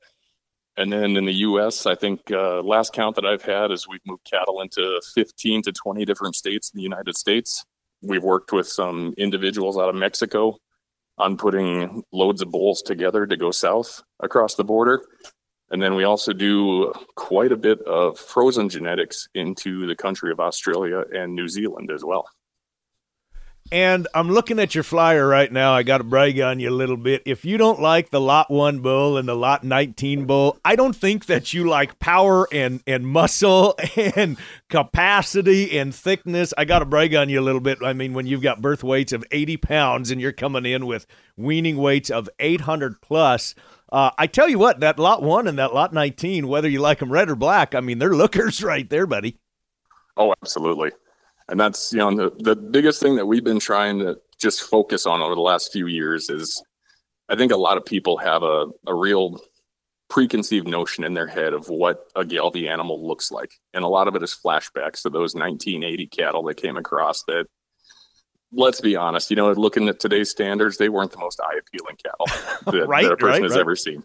And 0.76 0.90
then 0.90 1.16
in 1.16 1.26
the 1.26 1.34
U.S., 1.34 1.84
I 1.84 1.94
think 1.94 2.30
uh, 2.30 2.62
last 2.62 2.94
count 2.94 3.16
that 3.16 3.26
I've 3.26 3.42
had 3.42 3.70
is 3.70 3.86
we've 3.86 4.00
moved 4.06 4.24
cattle 4.24 4.62
into 4.62 5.00
15 5.14 5.62
to 5.62 5.72
20 5.72 6.04
different 6.06 6.34
states 6.34 6.70
in 6.72 6.78
the 6.78 6.82
United 6.82 7.16
States 7.16 7.64
we've 8.02 8.24
worked 8.24 8.52
with 8.52 8.68
some 8.68 9.14
individuals 9.16 9.78
out 9.78 9.88
of 9.88 9.94
Mexico 9.94 10.58
on 11.18 11.36
putting 11.36 12.02
loads 12.12 12.42
of 12.42 12.50
bulls 12.50 12.82
together 12.82 13.26
to 13.26 13.36
go 13.36 13.50
south 13.50 14.02
across 14.20 14.54
the 14.54 14.64
border. 14.64 15.02
And 15.70 15.80
then 15.80 15.94
we 15.94 16.04
also 16.04 16.32
do 16.32 16.92
quite 17.16 17.52
a 17.52 17.56
bit 17.56 17.80
of 17.82 18.18
frozen 18.18 18.68
genetics 18.68 19.28
into 19.34 19.86
the 19.86 19.96
country 19.96 20.30
of 20.30 20.40
Australia 20.40 21.04
and 21.14 21.34
New 21.34 21.48
Zealand 21.48 21.90
as 21.90 22.04
well. 22.04 22.28
And 23.72 24.06
I'm 24.12 24.28
looking 24.28 24.58
at 24.58 24.74
your 24.74 24.84
flyer 24.84 25.26
right 25.26 25.50
now. 25.50 25.72
I 25.72 25.82
got 25.82 25.98
to 25.98 26.04
brag 26.04 26.38
on 26.38 26.60
you 26.60 26.68
a 26.68 26.70
little 26.70 26.98
bit. 26.98 27.22
If 27.24 27.46
you 27.46 27.56
don't 27.56 27.80
like 27.80 28.10
the 28.10 28.20
Lot 28.20 28.50
1 28.50 28.80
bull 28.80 29.16
and 29.16 29.26
the 29.26 29.34
Lot 29.34 29.64
19 29.64 30.26
bull, 30.26 30.58
I 30.62 30.76
don't 30.76 30.94
think 30.94 31.24
that 31.24 31.54
you 31.54 31.66
like 31.66 31.98
power 31.98 32.46
and, 32.52 32.82
and 32.86 33.06
muscle 33.06 33.74
and 33.96 34.36
capacity 34.68 35.78
and 35.78 35.94
thickness. 35.94 36.52
I 36.58 36.66
got 36.66 36.80
to 36.80 36.84
brag 36.84 37.14
on 37.14 37.30
you 37.30 37.40
a 37.40 37.42
little 37.42 37.62
bit. 37.62 37.78
I 37.82 37.94
mean, 37.94 38.12
when 38.12 38.26
you've 38.26 38.42
got 38.42 38.60
birth 38.60 38.84
weights 38.84 39.14
of 39.14 39.24
80 39.30 39.56
pounds 39.56 40.10
and 40.10 40.20
you're 40.20 40.32
coming 40.32 40.66
in 40.66 40.84
with 40.84 41.06
weaning 41.38 41.78
weights 41.78 42.10
of 42.10 42.28
800 42.40 43.00
plus, 43.00 43.54
uh, 43.90 44.10
I 44.18 44.26
tell 44.26 44.50
you 44.50 44.58
what, 44.58 44.80
that 44.80 44.98
Lot 44.98 45.22
1 45.22 45.48
and 45.48 45.58
that 45.58 45.72
Lot 45.72 45.94
19, 45.94 46.46
whether 46.46 46.68
you 46.68 46.80
like 46.80 46.98
them 46.98 47.10
red 47.10 47.30
or 47.30 47.36
black, 47.36 47.74
I 47.74 47.80
mean, 47.80 47.98
they're 47.98 48.10
lookers 48.14 48.62
right 48.62 48.90
there, 48.90 49.06
buddy. 49.06 49.38
Oh, 50.18 50.34
absolutely 50.42 50.90
and 51.48 51.58
that's 51.58 51.92
you 51.92 51.98
know 51.98 52.14
the, 52.14 52.30
the 52.38 52.56
biggest 52.56 53.00
thing 53.00 53.16
that 53.16 53.26
we've 53.26 53.44
been 53.44 53.60
trying 53.60 53.98
to 53.98 54.18
just 54.38 54.62
focus 54.62 55.06
on 55.06 55.22
over 55.22 55.34
the 55.34 55.40
last 55.40 55.72
few 55.72 55.86
years 55.86 56.30
is 56.30 56.62
i 57.28 57.36
think 57.36 57.52
a 57.52 57.56
lot 57.56 57.76
of 57.76 57.84
people 57.84 58.16
have 58.16 58.42
a, 58.42 58.66
a 58.86 58.94
real 58.94 59.40
preconceived 60.12 60.68
notion 60.68 61.04
in 61.04 61.14
their 61.14 61.26
head 61.26 61.54
of 61.54 61.70
what 61.70 62.04
a 62.14 62.22
Gelbvieh 62.22 62.68
animal 62.68 63.08
looks 63.08 63.32
like. 63.32 63.54
And 63.72 63.82
a 63.82 63.88
lot 63.88 64.08
of 64.08 64.14
it 64.14 64.22
is 64.22 64.38
flashbacks 64.44 65.00
to 65.04 65.08
those 65.08 65.34
1980 65.34 66.06
cattle 66.08 66.42
that 66.42 66.58
came 66.58 66.76
across 66.76 67.22
that 67.28 67.46
let's 68.52 68.82
be 68.82 68.94
honest 68.94 69.30
you 69.30 69.36
know 69.36 69.50
looking 69.52 69.88
at 69.88 69.98
today's 69.98 70.28
standards 70.28 70.76
they 70.76 70.90
weren't 70.90 71.10
the 71.10 71.18
most 71.18 71.40
eye 71.40 71.58
appealing 71.58 71.96
cattle 72.04 72.26
that, 72.70 72.86
right, 72.86 73.04
that 73.04 73.12
a 73.12 73.16
person 73.16 73.30
right, 73.30 73.42
has 73.42 73.52
right. 73.52 73.60
ever 73.60 73.74
seen. 73.74 74.04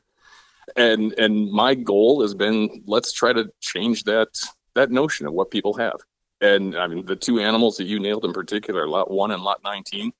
And 0.77 1.11
and 1.19 1.51
my 1.51 1.75
goal 1.75 2.21
has 2.21 2.33
been 2.33 2.83
let's 2.87 3.11
try 3.11 3.33
to 3.33 3.49
change 3.59 4.05
that 4.05 4.29
that 4.75 4.89
notion 4.89 5.27
of 5.27 5.33
what 5.33 5.51
people 5.51 5.73
have 5.73 5.97
and 6.41 6.75
I 6.75 6.87
mean, 6.87 7.05
the 7.05 7.15
two 7.15 7.39
animals 7.39 7.77
that 7.77 7.85
you 7.85 7.99
nailed 7.99 8.25
in 8.25 8.33
particular, 8.33 8.87
lot 8.87 9.09
one 9.09 9.31
and 9.31 9.43
lot 9.43 9.61
19, 9.63 10.11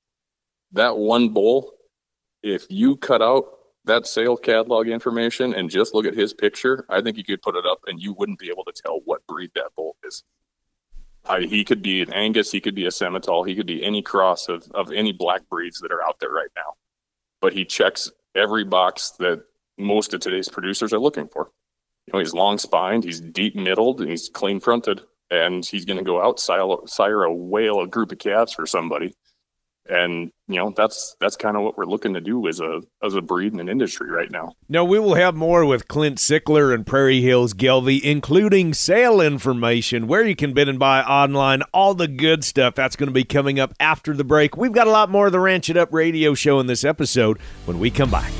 that 0.72 0.96
one 0.96 1.30
bull, 1.30 1.72
if 2.42 2.66
you 2.68 2.96
cut 2.96 3.22
out 3.22 3.46
that 3.84 4.06
sale 4.06 4.36
catalog 4.36 4.88
information 4.88 5.54
and 5.54 5.70
just 5.70 5.94
look 5.94 6.06
at 6.06 6.14
his 6.14 6.34
picture, 6.34 6.84
I 6.88 7.00
think 7.00 7.16
you 7.16 7.24
could 7.24 7.42
put 7.42 7.56
it 7.56 7.64
up 7.64 7.80
and 7.86 8.00
you 8.00 8.12
wouldn't 8.12 8.38
be 8.38 8.50
able 8.50 8.64
to 8.64 8.72
tell 8.72 9.00
what 9.04 9.26
breed 9.26 9.50
that 9.54 9.70
bull 9.76 9.96
is. 10.04 10.24
I, 11.24 11.42
he 11.42 11.64
could 11.64 11.82
be 11.82 12.02
an 12.02 12.12
Angus, 12.12 12.50
he 12.50 12.60
could 12.60 12.74
be 12.74 12.86
a 12.86 12.90
Simmental, 12.90 13.46
he 13.46 13.54
could 13.54 13.66
be 13.66 13.84
any 13.84 14.02
cross 14.02 14.48
of, 14.48 14.70
of 14.72 14.92
any 14.92 15.12
black 15.12 15.48
breeds 15.48 15.80
that 15.80 15.92
are 15.92 16.02
out 16.02 16.18
there 16.20 16.30
right 16.30 16.50
now. 16.56 16.74
But 17.40 17.52
he 17.52 17.64
checks 17.64 18.10
every 18.34 18.64
box 18.64 19.10
that 19.18 19.42
most 19.76 20.14
of 20.14 20.20
today's 20.20 20.48
producers 20.48 20.92
are 20.92 20.98
looking 20.98 21.28
for. 21.28 21.50
You 22.06 22.12
know, 22.14 22.18
he's 22.18 22.34
long 22.34 22.58
spined, 22.58 23.04
he's 23.04 23.20
deep 23.20 23.54
middled, 23.54 24.00
and 24.00 24.10
he's 24.10 24.28
clean 24.28 24.60
fronted 24.60 25.02
and 25.30 25.64
he's 25.64 25.84
going 25.84 25.98
to 25.98 26.04
go 26.04 26.22
out 26.22 26.40
sire, 26.40 26.76
sire 26.86 27.24
a 27.24 27.32
whale, 27.32 27.80
a 27.80 27.86
group 27.86 28.12
of 28.12 28.18
calves 28.18 28.52
for 28.52 28.66
somebody. 28.66 29.14
And 29.90 30.32
you 30.48 30.56
know 30.56 30.74
that's 30.76 31.16
that's 31.18 31.36
kind 31.36 31.56
of 31.56 31.62
what 31.62 31.78
we're 31.78 31.86
looking 31.86 32.12
to 32.12 32.20
do 32.20 32.46
as 32.46 32.60
a 32.60 32.82
as 33.02 33.14
a 33.14 33.22
breed 33.22 33.54
in 33.54 33.60
an 33.60 33.70
industry 33.70 34.10
right 34.10 34.30
now. 34.30 34.52
No, 34.68 34.84
we 34.84 34.98
will 34.98 35.14
have 35.14 35.34
more 35.34 35.64
with 35.64 35.88
Clint 35.88 36.18
Sickler 36.18 36.74
and 36.74 36.86
Prairie 36.86 37.22
Hills 37.22 37.54
Gelbvieh, 37.54 38.02
including 38.02 38.74
sale 38.74 39.22
information, 39.22 40.06
where 40.06 40.26
you 40.26 40.36
can 40.36 40.52
bid 40.52 40.68
and 40.68 40.78
buy 40.78 41.02
online, 41.02 41.62
all 41.72 41.94
the 41.94 42.06
good 42.06 42.44
stuff. 42.44 42.74
That's 42.74 42.96
going 42.96 43.08
to 43.08 43.14
be 43.14 43.24
coming 43.24 43.58
up 43.58 43.72
after 43.80 44.12
the 44.12 44.24
break. 44.24 44.58
We've 44.58 44.72
got 44.72 44.88
a 44.88 44.90
lot 44.90 45.08
more 45.08 45.26
of 45.28 45.32
the 45.32 45.40
Ranch 45.40 45.70
It 45.70 45.78
Up 45.78 45.90
radio 45.90 46.34
show 46.34 46.60
in 46.60 46.66
this 46.66 46.84
episode 46.84 47.38
when 47.64 47.78
we 47.78 47.90
come 47.90 48.10
back 48.10 48.30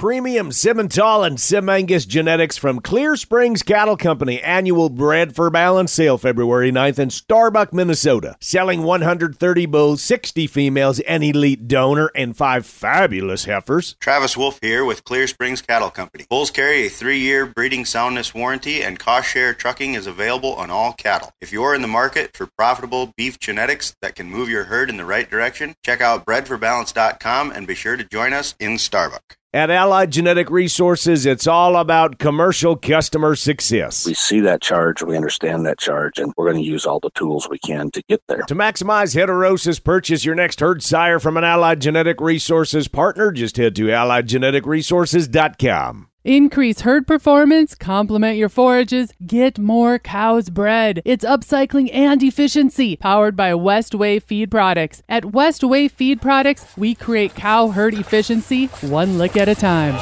premium 0.00 0.48
Simmental 0.48 1.26
and 1.26 1.38
Sim 1.38 1.68
Angus 1.68 2.06
genetics 2.06 2.56
from 2.56 2.80
Clear 2.80 3.16
Springs 3.16 3.62
Cattle 3.62 3.98
Company 3.98 4.40
annual 4.40 4.88
bred 4.88 5.34
for 5.34 5.50
balance 5.50 5.92
sale 5.92 6.16
February 6.16 6.72
9th 6.72 6.98
in 6.98 7.10
Starbuck, 7.10 7.74
Minnesota. 7.74 8.34
Selling 8.40 8.82
130 8.82 9.66
bulls, 9.66 10.00
60 10.00 10.46
females, 10.46 11.00
an 11.00 11.22
elite 11.22 11.68
donor, 11.68 12.10
and 12.14 12.34
five 12.34 12.64
fabulous 12.64 13.44
heifers. 13.44 13.94
Travis 14.00 14.38
Wolf 14.38 14.58
here 14.62 14.86
with 14.86 15.04
Clear 15.04 15.26
Springs 15.26 15.60
Cattle 15.60 15.90
Company. 15.90 16.24
Bulls 16.30 16.50
carry 16.50 16.86
a 16.86 16.88
three-year 16.88 17.44
breeding 17.44 17.84
soundness 17.84 18.32
warranty 18.32 18.82
and 18.82 18.98
cost 18.98 19.28
share 19.28 19.52
trucking 19.52 19.92
is 19.92 20.06
available 20.06 20.54
on 20.54 20.70
all 20.70 20.94
cattle. 20.94 21.30
If 21.42 21.52
you're 21.52 21.74
in 21.74 21.82
the 21.82 21.88
market 21.88 22.34
for 22.34 22.48
profitable 22.56 23.12
beef 23.18 23.38
genetics 23.38 23.94
that 24.00 24.14
can 24.14 24.30
move 24.30 24.48
your 24.48 24.64
herd 24.64 24.88
in 24.88 24.96
the 24.96 25.04
right 25.04 25.28
direction, 25.28 25.74
check 25.84 26.00
out 26.00 26.24
bredforbalance.com 26.24 27.50
and 27.50 27.66
be 27.66 27.74
sure 27.74 27.98
to 27.98 28.04
join 28.04 28.32
us 28.32 28.54
in 28.58 28.78
Starbuck. 28.78 29.36
At 29.52 29.68
Allied 29.68 30.12
Genetic 30.12 30.48
Resources, 30.48 31.26
it's 31.26 31.48
all 31.48 31.76
about 31.76 32.20
commercial 32.20 32.76
customer 32.76 33.34
success. 33.34 34.06
We 34.06 34.14
see 34.14 34.38
that 34.40 34.62
charge, 34.62 35.02
we 35.02 35.16
understand 35.16 35.66
that 35.66 35.80
charge, 35.80 36.20
and 36.20 36.32
we're 36.36 36.52
going 36.52 36.62
to 36.62 36.68
use 36.68 36.86
all 36.86 37.00
the 37.00 37.10
tools 37.16 37.48
we 37.50 37.58
can 37.58 37.90
to 37.90 38.00
get 38.08 38.22
there. 38.28 38.42
To 38.42 38.54
maximize 38.54 39.16
heterosis, 39.16 39.82
purchase 39.82 40.24
your 40.24 40.36
next 40.36 40.60
herd 40.60 40.84
sire 40.84 41.18
from 41.18 41.36
an 41.36 41.42
Allied 41.42 41.80
Genetic 41.80 42.20
Resources 42.20 42.86
partner. 42.86 43.32
Just 43.32 43.56
head 43.56 43.74
to 43.74 43.86
AlliedGeneticResources.com. 43.86 46.09
Increase 46.24 46.82
herd 46.82 47.06
performance, 47.06 47.74
complement 47.74 48.36
your 48.36 48.50
forages, 48.50 49.14
get 49.26 49.58
more 49.58 49.98
cows 49.98 50.50
bred. 50.50 51.00
It's 51.06 51.24
upcycling 51.24 51.88
and 51.94 52.22
efficiency, 52.22 52.94
powered 52.96 53.36
by 53.36 53.52
Westway 53.52 54.22
Feed 54.22 54.50
Products. 54.50 55.02
At 55.08 55.22
Westway 55.22 55.90
Feed 55.90 56.20
Products, 56.20 56.66
we 56.76 56.94
create 56.94 57.34
cow 57.34 57.68
herd 57.68 57.94
efficiency 57.94 58.66
one 58.82 59.16
lick 59.16 59.34
at 59.34 59.48
a 59.48 59.54
time. 59.54 59.94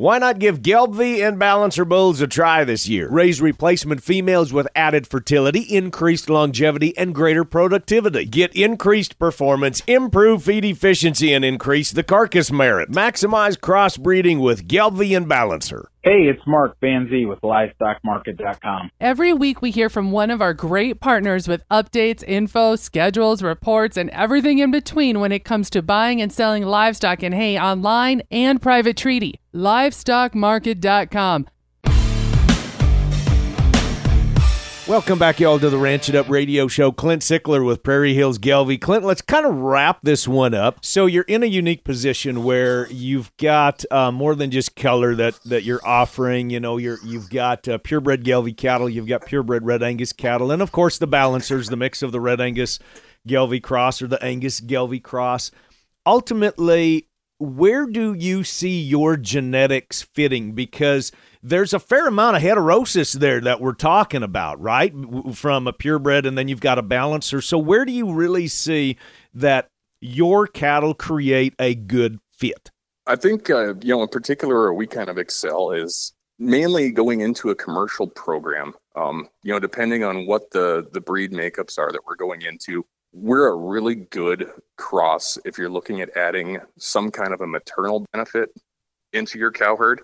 Why 0.00 0.18
not 0.18 0.38
give 0.38 0.62
Gelbvieh 0.62 1.26
and 1.26 1.40
Balancer 1.40 1.84
bulls 1.84 2.20
a 2.20 2.28
try 2.28 2.62
this 2.62 2.88
year? 2.88 3.08
Raise 3.10 3.40
replacement 3.40 4.00
females 4.00 4.52
with 4.52 4.68
added 4.76 5.08
fertility, 5.08 5.62
increased 5.62 6.30
longevity, 6.30 6.96
and 6.96 7.12
greater 7.12 7.44
productivity. 7.44 8.24
Get 8.24 8.54
increased 8.54 9.18
performance, 9.18 9.82
improve 9.88 10.44
feed 10.44 10.64
efficiency, 10.64 11.32
and 11.32 11.44
increase 11.44 11.90
the 11.90 12.04
carcass 12.04 12.52
merit. 12.52 12.92
Maximize 12.92 13.58
crossbreeding 13.58 14.40
with 14.40 14.68
Gelbvieh 14.68 15.16
and 15.16 15.28
Balancer. 15.28 15.90
Hey, 16.04 16.28
it's 16.28 16.46
Mark 16.46 16.78
Banzi 16.80 17.28
with 17.28 17.40
LivestockMarket.com. 17.40 18.90
Every 19.00 19.32
week, 19.32 19.60
we 19.60 19.72
hear 19.72 19.90
from 19.90 20.12
one 20.12 20.30
of 20.30 20.40
our 20.40 20.54
great 20.54 21.00
partners 21.00 21.48
with 21.48 21.68
updates, 21.70 22.22
info, 22.26 22.76
schedules, 22.76 23.42
reports, 23.42 23.96
and 23.96 24.08
everything 24.10 24.60
in 24.60 24.70
between 24.70 25.18
when 25.18 25.32
it 25.32 25.44
comes 25.44 25.68
to 25.70 25.82
buying 25.82 26.22
and 26.22 26.32
selling 26.32 26.62
livestock 26.62 27.24
and 27.24 27.34
hay 27.34 27.58
online 27.58 28.22
and 28.30 28.62
private 28.62 28.96
treaty. 28.96 29.40
LivestockMarket.com. 29.52 31.48
Welcome 34.88 35.18
back, 35.18 35.38
y'all, 35.38 35.58
to 35.58 35.68
the 35.68 35.76
Ranch 35.76 36.08
It 36.08 36.14
Up 36.14 36.30
radio 36.30 36.66
show. 36.66 36.90
Clint 36.90 37.20
Sickler 37.20 37.62
with 37.62 37.82
Prairie 37.82 38.14
Hills 38.14 38.38
Gelbvieh. 38.38 38.80
Clint, 38.80 39.04
let's 39.04 39.20
kind 39.20 39.44
of 39.44 39.54
wrap 39.54 39.98
this 40.02 40.26
one 40.26 40.54
up. 40.54 40.82
So 40.82 41.04
you're 41.04 41.24
in 41.24 41.42
a 41.42 41.46
unique 41.46 41.84
position 41.84 42.42
where 42.42 42.90
you've 42.90 43.30
got 43.36 43.84
uh, 43.90 44.10
more 44.10 44.34
than 44.34 44.50
just 44.50 44.76
color 44.76 45.14
that 45.16 45.38
that 45.44 45.64
you're 45.64 45.86
offering. 45.86 46.48
You 46.48 46.60
know, 46.60 46.78
you're 46.78 46.96
you've 47.04 47.28
got 47.28 47.68
uh, 47.68 47.76
purebred 47.76 48.24
Gelbvieh 48.24 48.56
cattle, 48.56 48.88
you've 48.88 49.06
got 49.06 49.26
purebred 49.26 49.66
Red 49.66 49.82
Angus 49.82 50.14
cattle, 50.14 50.50
and 50.50 50.62
of 50.62 50.72
course 50.72 50.96
the 50.96 51.06
balancers, 51.06 51.68
the 51.68 51.76
mix 51.76 52.02
of 52.02 52.10
the 52.10 52.20
Red 52.20 52.40
Angus 52.40 52.78
Gelbvieh 53.28 53.62
cross 53.62 54.00
or 54.00 54.06
the 54.06 54.24
Angus 54.24 54.58
Gelbvieh 54.58 55.02
cross. 55.02 55.50
Ultimately, 56.06 57.08
where 57.38 57.84
do 57.84 58.14
you 58.14 58.42
see 58.42 58.80
your 58.80 59.18
genetics 59.18 60.00
fitting? 60.00 60.52
Because 60.52 61.12
there's 61.42 61.72
a 61.72 61.78
fair 61.78 62.06
amount 62.06 62.36
of 62.36 62.42
heterosis 62.42 63.14
there 63.14 63.40
that 63.40 63.60
we're 63.60 63.72
talking 63.72 64.22
about, 64.22 64.60
right? 64.60 64.92
From 65.34 65.66
a 65.66 65.72
purebred, 65.72 66.26
and 66.26 66.36
then 66.36 66.48
you've 66.48 66.60
got 66.60 66.78
a 66.78 66.82
balancer. 66.82 67.40
So, 67.40 67.58
where 67.58 67.84
do 67.84 67.92
you 67.92 68.12
really 68.12 68.48
see 68.48 68.96
that 69.34 69.68
your 70.00 70.46
cattle 70.46 70.94
create 70.94 71.54
a 71.58 71.74
good 71.74 72.18
fit? 72.32 72.70
I 73.06 73.16
think, 73.16 73.48
uh, 73.48 73.74
you 73.80 73.94
know, 73.94 74.02
in 74.02 74.08
particular, 74.08 74.72
we 74.74 74.86
kind 74.86 75.08
of 75.08 75.16
excel 75.16 75.70
is 75.70 76.12
mainly 76.38 76.90
going 76.90 77.20
into 77.20 77.50
a 77.50 77.54
commercial 77.54 78.06
program. 78.06 78.74
Um, 78.94 79.28
you 79.42 79.52
know, 79.52 79.58
depending 79.58 80.04
on 80.04 80.26
what 80.26 80.50
the 80.50 80.86
the 80.92 81.00
breed 81.00 81.32
makeups 81.32 81.78
are 81.78 81.90
that 81.92 82.04
we're 82.06 82.16
going 82.16 82.42
into, 82.42 82.84
we're 83.12 83.48
a 83.48 83.56
really 83.56 83.94
good 83.94 84.50
cross 84.76 85.38
if 85.44 85.58
you're 85.58 85.70
looking 85.70 86.00
at 86.00 86.16
adding 86.16 86.58
some 86.78 87.10
kind 87.10 87.32
of 87.32 87.40
a 87.40 87.46
maternal 87.46 88.06
benefit 88.12 88.50
into 89.12 89.38
your 89.38 89.50
cow 89.50 89.76
herd. 89.76 90.02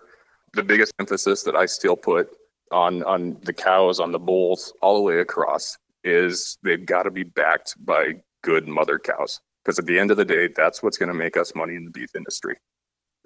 The 0.54 0.62
biggest 0.62 0.92
emphasis 0.98 1.42
that 1.42 1.56
I 1.56 1.66
still 1.66 1.96
put 1.96 2.28
on 2.70 3.02
on 3.04 3.38
the 3.42 3.52
cows, 3.52 4.00
on 4.00 4.12
the 4.12 4.18
bulls, 4.18 4.72
all 4.80 4.96
the 4.96 5.02
way 5.02 5.18
across 5.18 5.76
is 6.02 6.58
they've 6.62 6.84
got 6.84 7.04
to 7.04 7.10
be 7.10 7.24
backed 7.24 7.74
by 7.84 8.14
good 8.42 8.68
mother 8.68 8.98
cows. 8.98 9.40
Because 9.64 9.78
at 9.78 9.86
the 9.86 9.98
end 9.98 10.10
of 10.10 10.16
the 10.16 10.24
day, 10.24 10.48
that's 10.54 10.82
what's 10.82 10.98
going 10.98 11.08
to 11.08 11.14
make 11.14 11.36
us 11.36 11.54
money 11.54 11.74
in 11.74 11.84
the 11.84 11.90
beef 11.90 12.14
industry. 12.14 12.56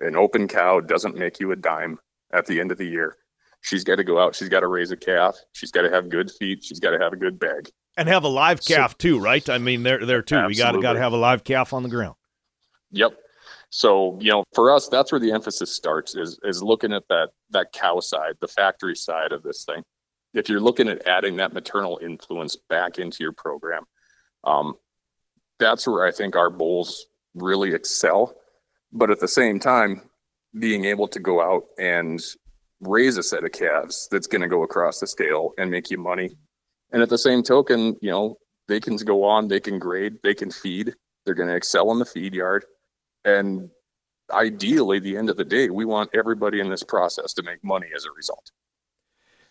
An 0.00 0.14
open 0.14 0.46
cow 0.46 0.80
doesn't 0.80 1.16
make 1.16 1.40
you 1.40 1.50
a 1.50 1.56
dime 1.56 1.98
at 2.32 2.46
the 2.46 2.60
end 2.60 2.70
of 2.70 2.78
the 2.78 2.86
year. 2.86 3.16
She's 3.62 3.82
got 3.82 3.96
to 3.96 4.04
go 4.04 4.20
out, 4.20 4.36
she's 4.36 4.48
got 4.48 4.60
to 4.60 4.68
raise 4.68 4.92
a 4.92 4.96
calf, 4.96 5.36
she's 5.52 5.72
got 5.72 5.82
to 5.82 5.90
have 5.90 6.08
good 6.08 6.30
feet, 6.30 6.62
she's 6.62 6.78
got 6.78 6.90
to 6.92 6.98
have 6.98 7.12
a 7.12 7.16
good 7.16 7.40
bag. 7.40 7.68
And 7.96 8.08
have 8.08 8.22
a 8.22 8.28
live 8.28 8.64
calf 8.64 8.92
so, 8.92 8.96
too, 8.98 9.18
right? 9.18 9.46
I 9.48 9.58
mean, 9.58 9.82
there 9.82 10.06
there 10.06 10.22
too. 10.22 10.36
Absolutely. 10.36 10.54
We 10.54 10.58
got 10.62 10.72
to 10.72 10.80
got 10.80 10.92
to 10.92 11.00
have 11.00 11.12
a 11.12 11.16
live 11.16 11.42
calf 11.42 11.72
on 11.72 11.82
the 11.82 11.88
ground. 11.88 12.14
Yep. 12.92 13.18
So 13.70 14.18
you 14.20 14.30
know, 14.30 14.44
for 14.54 14.70
us, 14.70 14.88
that's 14.88 15.12
where 15.12 15.20
the 15.20 15.32
emphasis 15.32 15.74
starts 15.74 16.14
is 16.16 16.38
is 16.42 16.62
looking 16.62 16.92
at 16.92 17.06
that 17.08 17.30
that 17.50 17.72
cow 17.72 18.00
side, 18.00 18.34
the 18.40 18.48
factory 18.48 18.96
side 18.96 19.32
of 19.32 19.42
this 19.42 19.64
thing. 19.64 19.82
If 20.34 20.48
you're 20.48 20.60
looking 20.60 20.88
at 20.88 21.06
adding 21.06 21.36
that 21.36 21.52
maternal 21.52 21.98
influence 22.02 22.56
back 22.68 22.98
into 22.98 23.18
your 23.20 23.32
program, 23.32 23.84
um, 24.44 24.74
that's 25.58 25.86
where 25.86 26.06
I 26.06 26.12
think 26.12 26.36
our 26.36 26.50
bulls 26.50 27.06
really 27.34 27.74
excel. 27.74 28.34
But 28.92 29.10
at 29.10 29.20
the 29.20 29.28
same 29.28 29.58
time, 29.58 30.02
being 30.58 30.84
able 30.84 31.08
to 31.08 31.20
go 31.20 31.40
out 31.40 31.64
and 31.78 32.20
raise 32.80 33.16
a 33.16 33.22
set 33.22 33.44
of 33.44 33.52
calves 33.52 34.08
that's 34.10 34.26
going 34.26 34.42
to 34.42 34.48
go 34.48 34.62
across 34.62 35.00
the 35.00 35.06
scale 35.06 35.52
and 35.58 35.70
make 35.70 35.90
you 35.90 35.98
money. 35.98 36.36
And 36.92 37.02
at 37.02 37.08
the 37.08 37.18
same 37.18 37.42
token, 37.42 37.96
you 38.00 38.10
know, 38.10 38.38
they 38.66 38.80
can 38.80 38.96
go 38.96 39.24
on, 39.24 39.48
they 39.48 39.60
can 39.60 39.78
grade, 39.78 40.14
they 40.22 40.34
can 40.34 40.50
feed, 40.50 40.94
they're 41.24 41.34
going 41.34 41.48
to 41.48 41.56
excel 41.56 41.90
in 41.92 41.98
the 41.98 42.04
feed 42.04 42.34
yard. 42.34 42.64
And 43.24 43.70
ideally, 44.30 44.98
the 44.98 45.16
end 45.16 45.30
of 45.30 45.36
the 45.36 45.44
day, 45.44 45.70
we 45.70 45.84
want 45.84 46.10
everybody 46.14 46.60
in 46.60 46.68
this 46.68 46.82
process 46.82 47.32
to 47.34 47.42
make 47.42 47.62
money 47.64 47.88
as 47.94 48.04
a 48.04 48.12
result. 48.12 48.50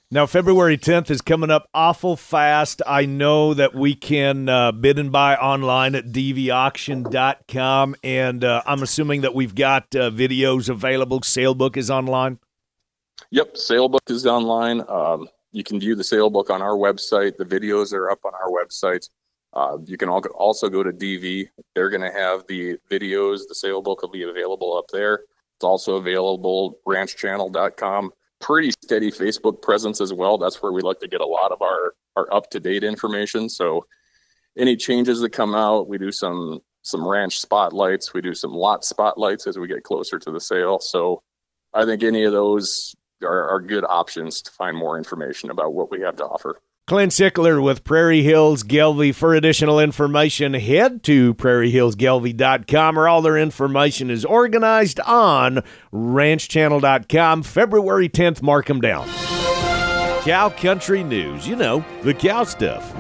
Now, 0.10 0.26
February 0.26 0.78
10th 0.78 1.10
is 1.10 1.20
coming 1.20 1.52
up 1.52 1.68
awful 1.74 2.16
fast. 2.16 2.82
I 2.88 3.06
know 3.06 3.54
that 3.54 3.76
we 3.76 3.94
can 3.94 4.48
uh, 4.48 4.72
bid 4.72 5.00
and 5.00 5.12
buy 5.12 5.36
online 5.36 5.96
at 5.96 6.06
dvauction.com, 6.14 7.96
and 8.06 8.44
uh, 8.46 8.62
I'm 8.66 8.84
assuming 8.84 9.22
that 9.22 9.36
we've 9.36 9.54
got 9.54 9.94
uh, 9.94 10.10
videos 10.10 10.70
available. 10.70 11.20
Salebook 11.20 11.76
is 11.76 11.92
online. 11.92 12.40
Yep, 13.32 13.56
Salebook 13.56 14.10
is 14.10 14.26
online. 14.26 14.82
Um, 14.88 15.28
you 15.52 15.66
can 15.66 15.78
view 15.78 15.94
the 15.94 16.04
Salebook 16.04 16.50
on 16.50 16.62
our 16.62 16.78
website. 16.78 17.36
The 17.36 17.44
videos 17.44 17.92
are 17.92 18.10
up 18.10 18.20
on 18.24 18.32
our 18.34 18.50
website. 18.50 19.10
Uh, 19.58 19.78
you 19.86 19.98
can 19.98 20.08
also 20.08 20.70
go 20.70 20.84
to 20.84 20.92
DV. 20.92 21.48
They're 21.74 21.90
going 21.90 22.02
to 22.02 22.12
have 22.12 22.46
the 22.48 22.78
videos. 22.92 23.40
The 23.48 23.56
Salebook 23.56 24.04
will 24.04 24.12
be 24.12 24.24
available 24.24 24.78
up 24.78 24.86
there. 24.92 25.22
It's 25.56 25.64
also 25.64 25.96
available 25.96 26.78
ranchchannel.com 26.88 28.12
pretty 28.40 28.72
steady 28.72 29.12
Facebook 29.12 29.62
presence 29.62 30.02
as 30.02 30.14
well. 30.14 30.38
That's 30.38 30.62
where 30.62 30.72
we 30.72 30.82
like 30.82 31.00
to 31.00 31.08
get 31.08 31.22
a 31.22 31.26
lot 31.26 31.52
of 31.52 31.62
our 31.62 31.94
our 32.16 32.34
up 32.34 32.50
to 32.52 32.60
date 32.60 32.84
information. 32.84 33.50
So 33.50 33.86
any 34.58 34.76
changes 34.76 35.20
that 35.22 35.32
come 35.32 35.56
out, 35.56 35.88
we 35.88 35.98
do 35.98 36.12
some 36.12 36.60
some 36.82 37.08
ranch 37.08 37.40
spotlights, 37.40 38.14
we 38.14 38.22
do 38.22 38.34
some 38.34 38.54
lot 38.54 38.86
spotlights 38.86 39.46
as 39.48 39.58
we 39.58 39.68
get 39.68 39.84
closer 39.84 40.18
to 40.20 40.32
the 40.32 40.40
sale. 40.40 40.80
So 40.80 41.22
I 41.74 41.86
think 41.86 42.02
any 42.04 42.24
of 42.24 42.32
those 42.32 42.96
are, 43.24 43.50
are 43.50 43.60
good 43.60 43.84
options 43.84 44.42
to 44.44 44.52
find 44.52 44.78
more 44.78 44.98
information 44.98 45.50
about 45.50 45.74
what 45.74 45.92
we 45.92 46.02
have 46.02 46.16
to 46.18 46.26
offer. 46.26 46.62
Clint 46.88 47.12
Sickler 47.12 47.62
with 47.62 47.84
Prairie 47.84 48.24
Hills 48.24 48.63
Gelbvieh. 48.63 49.13
For 49.13 49.36
additional 49.36 49.77
information, 49.77 50.53
head 50.53 51.03
to 51.03 51.34
prairiehillsgelbvieh.com 51.34 52.96
where 52.96 53.10
all 53.10 53.22
their 53.22 53.38
information 53.38 54.10
is 54.10 54.24
organized 54.24 55.01
on 55.01 55.63
ranchchannel.com. 55.94 57.44
February 57.44 58.08
10th, 58.08 58.41
mark 58.41 58.67
them 58.67 58.79
down. 58.79 59.06
Cow 60.24 60.48
Country 60.48 61.03
News, 61.03 61.46
you 61.46 61.58
know, 61.58 61.84
the 62.03 62.13
cow 62.13 62.46
stuff. 62.46 62.96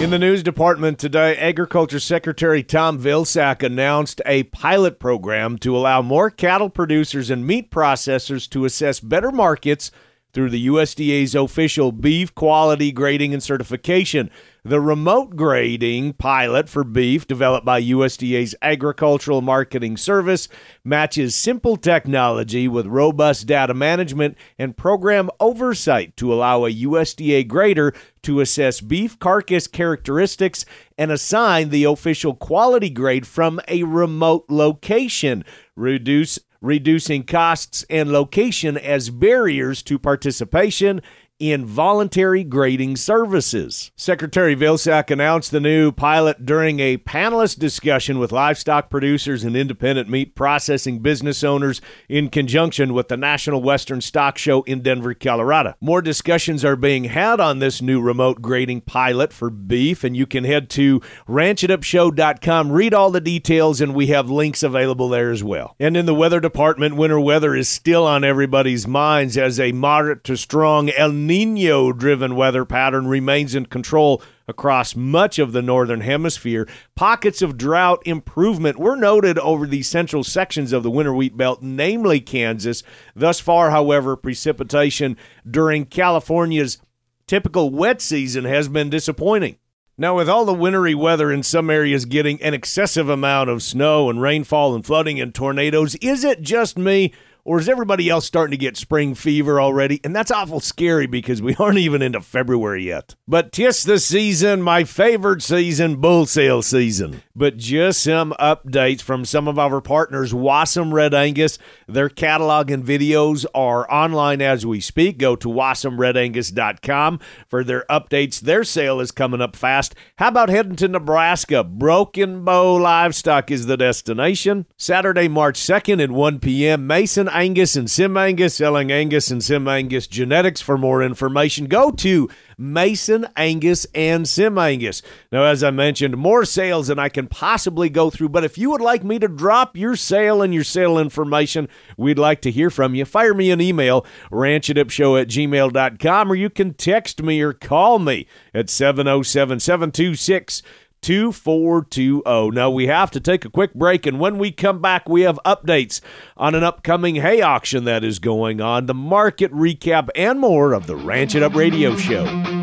In 0.00 0.10
the 0.10 0.20
news 0.20 0.44
department 0.44 1.00
today, 1.00 1.36
Agriculture 1.36 1.98
Secretary 1.98 2.62
Tom 2.62 2.96
Vilsack 2.96 3.64
announced 3.64 4.20
a 4.24 4.44
pilot 4.44 5.00
program 5.00 5.58
to 5.58 5.76
allow 5.76 6.00
more 6.00 6.30
cattle 6.30 6.70
producers 6.70 7.28
and 7.28 7.44
meat 7.44 7.72
processors 7.72 8.48
to 8.50 8.64
assess 8.64 9.00
better 9.00 9.32
markets– 9.32 9.90
through 10.36 10.50
the 10.50 10.66
USDA's 10.66 11.34
official 11.34 11.92
beef 11.92 12.34
quality 12.34 12.92
grading 12.92 13.32
and 13.32 13.42
certification. 13.42 14.30
The 14.66 14.82
remote 14.82 15.34
grading 15.34 16.12
pilot 16.12 16.68
for 16.68 16.84
beef, 16.84 17.26
developed 17.26 17.64
by 17.64 17.80
USDA's 17.80 18.54
Agricultural 18.60 19.40
Marketing 19.40 19.96
Service, 19.96 20.46
matches 20.84 21.34
simple 21.34 21.78
technology 21.78 22.68
with 22.68 22.84
robust 22.84 23.46
data 23.46 23.72
management 23.72 24.36
and 24.58 24.76
program 24.76 25.30
oversight 25.40 26.14
to 26.18 26.34
allow 26.34 26.66
a 26.66 26.74
USDA 26.74 27.48
grader 27.48 27.94
to 28.20 28.40
assess 28.40 28.82
beef 28.82 29.18
carcass 29.18 29.66
characteristics 29.66 30.66
and 30.98 31.10
assign 31.10 31.70
the 31.70 31.84
official 31.84 32.34
quality 32.34 32.90
grade 32.90 33.26
from 33.26 33.58
a 33.68 33.84
remote 33.84 34.44
location. 34.50 35.46
Reduce 35.76 36.38
reducing 36.66 37.22
costs 37.22 37.84
and 37.88 38.12
location 38.12 38.76
as 38.76 39.08
barriers 39.10 39.82
to 39.82 39.98
participation 39.98 41.00
in 41.38 41.66
voluntary 41.66 42.42
grading 42.42 42.96
services. 42.96 43.90
Secretary 43.94 44.56
Vilsack 44.56 45.10
announced 45.10 45.50
the 45.50 45.60
new 45.60 45.92
pilot 45.92 46.46
during 46.46 46.80
a 46.80 46.96
panelist 46.96 47.58
discussion 47.58 48.18
with 48.18 48.32
livestock 48.32 48.88
producers 48.88 49.44
and 49.44 49.54
independent 49.54 50.08
meat 50.08 50.34
processing 50.34 51.00
business 51.00 51.44
owners 51.44 51.82
in 52.08 52.30
conjunction 52.30 52.94
with 52.94 53.08
the 53.08 53.16
National 53.18 53.62
Western 53.62 54.00
Stock 54.00 54.38
Show 54.38 54.62
in 54.62 54.80
Denver, 54.80 55.12
Colorado. 55.12 55.74
More 55.80 56.00
discussions 56.00 56.64
are 56.64 56.76
being 56.76 57.04
had 57.04 57.38
on 57.38 57.58
this 57.58 57.82
new 57.82 58.00
remote 58.00 58.40
grading 58.40 58.82
pilot 58.82 59.30
for 59.32 59.50
beef, 59.50 60.04
and 60.04 60.16
you 60.16 60.26
can 60.26 60.44
head 60.44 60.70
to 60.70 61.00
ranchitupshow.com, 61.28 62.72
read 62.72 62.94
all 62.94 63.10
the 63.10 63.20
details, 63.20 63.82
and 63.82 63.94
we 63.94 64.06
have 64.06 64.30
links 64.30 64.62
available 64.62 65.10
there 65.10 65.30
as 65.30 65.44
well. 65.44 65.76
And 65.78 65.98
in 65.98 66.06
the 66.06 66.14
weather 66.14 66.40
department, 66.40 66.96
winter 66.96 67.20
weather 67.20 67.54
is 67.54 67.68
still 67.68 68.06
on 68.06 68.24
everybody's 68.24 68.86
minds 68.86 69.36
as 69.36 69.60
a 69.60 69.72
moderate 69.72 70.24
to 70.24 70.36
strong 70.36 70.88
El 70.90 71.12
Nino 71.26 71.92
driven 71.92 72.36
weather 72.36 72.64
pattern 72.64 73.06
remains 73.06 73.54
in 73.54 73.66
control 73.66 74.22
across 74.48 74.94
much 74.94 75.38
of 75.38 75.52
the 75.52 75.62
northern 75.62 76.00
hemisphere. 76.00 76.68
Pockets 76.94 77.42
of 77.42 77.58
drought 77.58 78.02
improvement 78.04 78.78
were 78.78 78.96
noted 78.96 79.38
over 79.38 79.66
the 79.66 79.82
central 79.82 80.22
sections 80.22 80.72
of 80.72 80.82
the 80.82 80.90
winter 80.90 81.14
wheat 81.14 81.36
belt, 81.36 81.62
namely 81.62 82.20
Kansas. 82.20 82.82
Thus 83.14 83.40
far, 83.40 83.70
however, 83.70 84.16
precipitation 84.16 85.16
during 85.48 85.86
California's 85.86 86.78
typical 87.26 87.70
wet 87.70 88.00
season 88.00 88.44
has 88.44 88.68
been 88.68 88.88
disappointing. 88.88 89.58
Now, 89.98 90.16
with 90.16 90.28
all 90.28 90.44
the 90.44 90.52
wintry 90.52 90.94
weather 90.94 91.32
in 91.32 91.42
some 91.42 91.70
areas 91.70 92.04
getting 92.04 92.40
an 92.42 92.52
excessive 92.52 93.08
amount 93.08 93.48
of 93.48 93.62
snow 93.62 94.10
and 94.10 94.20
rainfall 94.20 94.74
and 94.74 94.84
flooding 94.84 95.18
and 95.18 95.34
tornadoes, 95.34 95.94
is 95.96 96.22
it 96.22 96.42
just 96.42 96.76
me? 96.76 97.14
Or 97.46 97.60
is 97.60 97.68
everybody 97.68 98.10
else 98.10 98.26
starting 98.26 98.50
to 98.50 98.56
get 98.56 98.76
spring 98.76 99.14
fever 99.14 99.60
already? 99.60 100.00
And 100.02 100.14
that's 100.16 100.32
awful 100.32 100.58
scary 100.58 101.06
because 101.06 101.40
we 101.40 101.54
aren't 101.60 101.78
even 101.78 102.02
into 102.02 102.20
February 102.20 102.84
yet. 102.84 103.14
But 103.28 103.52
tis 103.52 103.84
the 103.84 104.00
season, 104.00 104.62
my 104.62 104.82
favorite 104.82 105.42
season, 105.42 106.00
bull 106.00 106.26
sale 106.26 106.60
season. 106.60 107.22
But 107.36 107.56
just 107.56 108.02
some 108.02 108.34
updates 108.40 109.00
from 109.00 109.24
some 109.24 109.46
of 109.46 109.60
our 109.60 109.80
partners, 109.80 110.32
Wasam 110.32 110.92
Red 110.92 111.14
Angus. 111.14 111.56
Their 111.86 112.08
catalog 112.08 112.68
and 112.68 112.84
videos 112.84 113.46
are 113.54 113.88
online 113.92 114.42
as 114.42 114.66
we 114.66 114.80
speak. 114.80 115.18
Go 115.18 115.36
to 115.36 115.48
wasamredangus.com 115.48 117.20
for 117.46 117.62
their 117.62 117.84
updates. 117.88 118.40
Their 118.40 118.64
sale 118.64 118.98
is 119.00 119.12
coming 119.12 119.40
up 119.40 119.54
fast. 119.54 119.94
How 120.16 120.28
about 120.28 120.48
heading 120.48 120.74
to 120.76 120.88
Nebraska? 120.88 121.62
Broken 121.62 122.44
Bow 122.44 122.74
Livestock 122.74 123.52
is 123.52 123.66
the 123.66 123.76
destination. 123.76 124.66
Saturday, 124.76 125.28
March 125.28 125.60
2nd 125.60 126.02
at 126.02 126.10
1 126.10 126.40
p.m. 126.40 126.88
Mason 126.88 127.28
Angus 127.36 127.76
and 127.76 127.90
Sim 127.90 128.16
Angus, 128.16 128.54
selling 128.54 128.90
Angus 128.90 129.30
and 129.30 129.44
Sim 129.44 129.68
Angus 129.68 130.06
genetics. 130.06 130.62
For 130.62 130.78
more 130.78 131.02
information, 131.02 131.66
go 131.66 131.90
to 131.90 132.30
Mason 132.56 133.26
Angus 133.36 133.86
and 133.94 134.26
Sim 134.26 134.56
Angus. 134.56 135.02
Now, 135.30 135.44
as 135.44 135.62
I 135.62 135.70
mentioned, 135.70 136.16
more 136.16 136.46
sales 136.46 136.86
than 136.86 136.98
I 136.98 137.10
can 137.10 137.26
possibly 137.26 137.90
go 137.90 138.08
through, 138.08 138.30
but 138.30 138.42
if 138.42 138.56
you 138.56 138.70
would 138.70 138.80
like 138.80 139.04
me 139.04 139.18
to 139.18 139.28
drop 139.28 139.76
your 139.76 139.96
sale 139.96 140.40
and 140.40 140.54
your 140.54 140.64
sale 140.64 140.98
information, 140.98 141.68
we'd 141.98 142.18
like 142.18 142.40
to 142.40 142.50
hear 142.50 142.70
from 142.70 142.94
you. 142.94 143.04
Fire 143.04 143.34
me 143.34 143.50
an 143.50 143.60
email, 143.60 144.06
ranchitupshow 144.32 145.20
at 145.20 145.28
gmail.com, 145.28 146.32
or 146.32 146.34
you 146.34 146.48
can 146.48 146.72
text 146.72 147.22
me 147.22 147.42
or 147.42 147.52
call 147.52 147.98
me 147.98 148.26
at 148.54 148.70
707 148.70 149.60
726 149.60 150.62
2420. 151.06 152.50
Now 152.50 152.68
we 152.68 152.88
have 152.88 153.12
to 153.12 153.20
take 153.20 153.44
a 153.44 153.50
quick 153.50 153.74
break, 153.74 154.06
and 154.06 154.18
when 154.18 154.38
we 154.38 154.50
come 154.50 154.80
back, 154.80 155.08
we 155.08 155.20
have 155.20 155.38
updates 155.46 156.00
on 156.36 156.56
an 156.56 156.64
upcoming 156.64 157.14
hay 157.14 157.40
auction 157.40 157.84
that 157.84 158.02
is 158.02 158.18
going 158.18 158.60
on, 158.60 158.86
the 158.86 158.94
market 158.94 159.52
recap, 159.52 160.08
and 160.16 160.40
more 160.40 160.72
of 160.72 160.88
the 160.88 160.96
Ranch 160.96 161.36
It 161.36 161.44
Up 161.44 161.54
Radio 161.54 161.94
Show. 161.94 162.55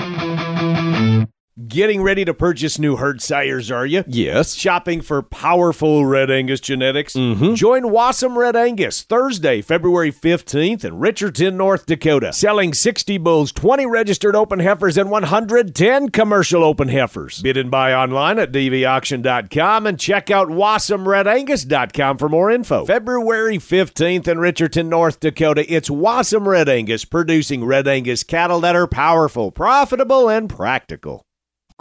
Getting 1.68 2.02
ready 2.02 2.26
to 2.26 2.34
purchase 2.34 2.80
new 2.80 2.96
herd 2.96 3.22
sires, 3.22 3.70
are 3.70 3.86
you? 3.86 4.04
Yes. 4.08 4.56
Shopping 4.56 5.02
for 5.02 5.22
powerful 5.22 6.04
Red 6.04 6.32
Angus 6.32 6.60
genetics? 6.60 7.14
Mm-hmm. 7.14 7.54
Join 7.54 7.84
Wasam 7.84 8.36
Red 8.36 8.56
Angus 8.56 9.04
Thursday, 9.04 9.62
February 9.62 10.12
15th 10.12 10.84
in 10.84 10.98
Richardton, 10.98 11.56
North 11.56 11.86
Dakota. 11.86 12.34
Selling 12.34 12.74
60 12.74 13.20
bulls, 13.20 13.52
20 13.52 13.86
registered 13.86 14.36
open 14.36 14.62
heifers, 14.62 14.98
and 14.98 15.12
110 15.12 16.10
commercial 16.10 16.64
open 16.64 16.88
heifers. 16.88 17.40
Bid 17.44 17.58
and 17.58 17.70
buy 17.70 17.94
online 17.94 18.40
at 18.40 18.52
dvauction.com 18.52 19.86
and 19.86 20.00
check 20.00 20.32
out 20.32 20.48
wasamredangus.com 20.48 22.18
for 22.18 22.30
more 22.30 22.50
info. 22.50 22.84
February 22.88 23.60
15th 23.60 24.28
in 24.28 24.40
Richardton, 24.40 24.90
North 24.90 25.20
Dakota, 25.20 25.72
it's 25.72 25.90
Wasam 25.90 26.48
Red 26.48 26.68
Angus 26.68 27.06
producing 27.06 27.64
Red 27.64 27.88
Angus 27.88 28.24
cattle 28.24 28.60
that 28.62 28.76
are 28.76 28.88
powerful, 28.88 29.52
profitable, 29.52 30.32
and 30.32 30.50
practical. 30.50 31.28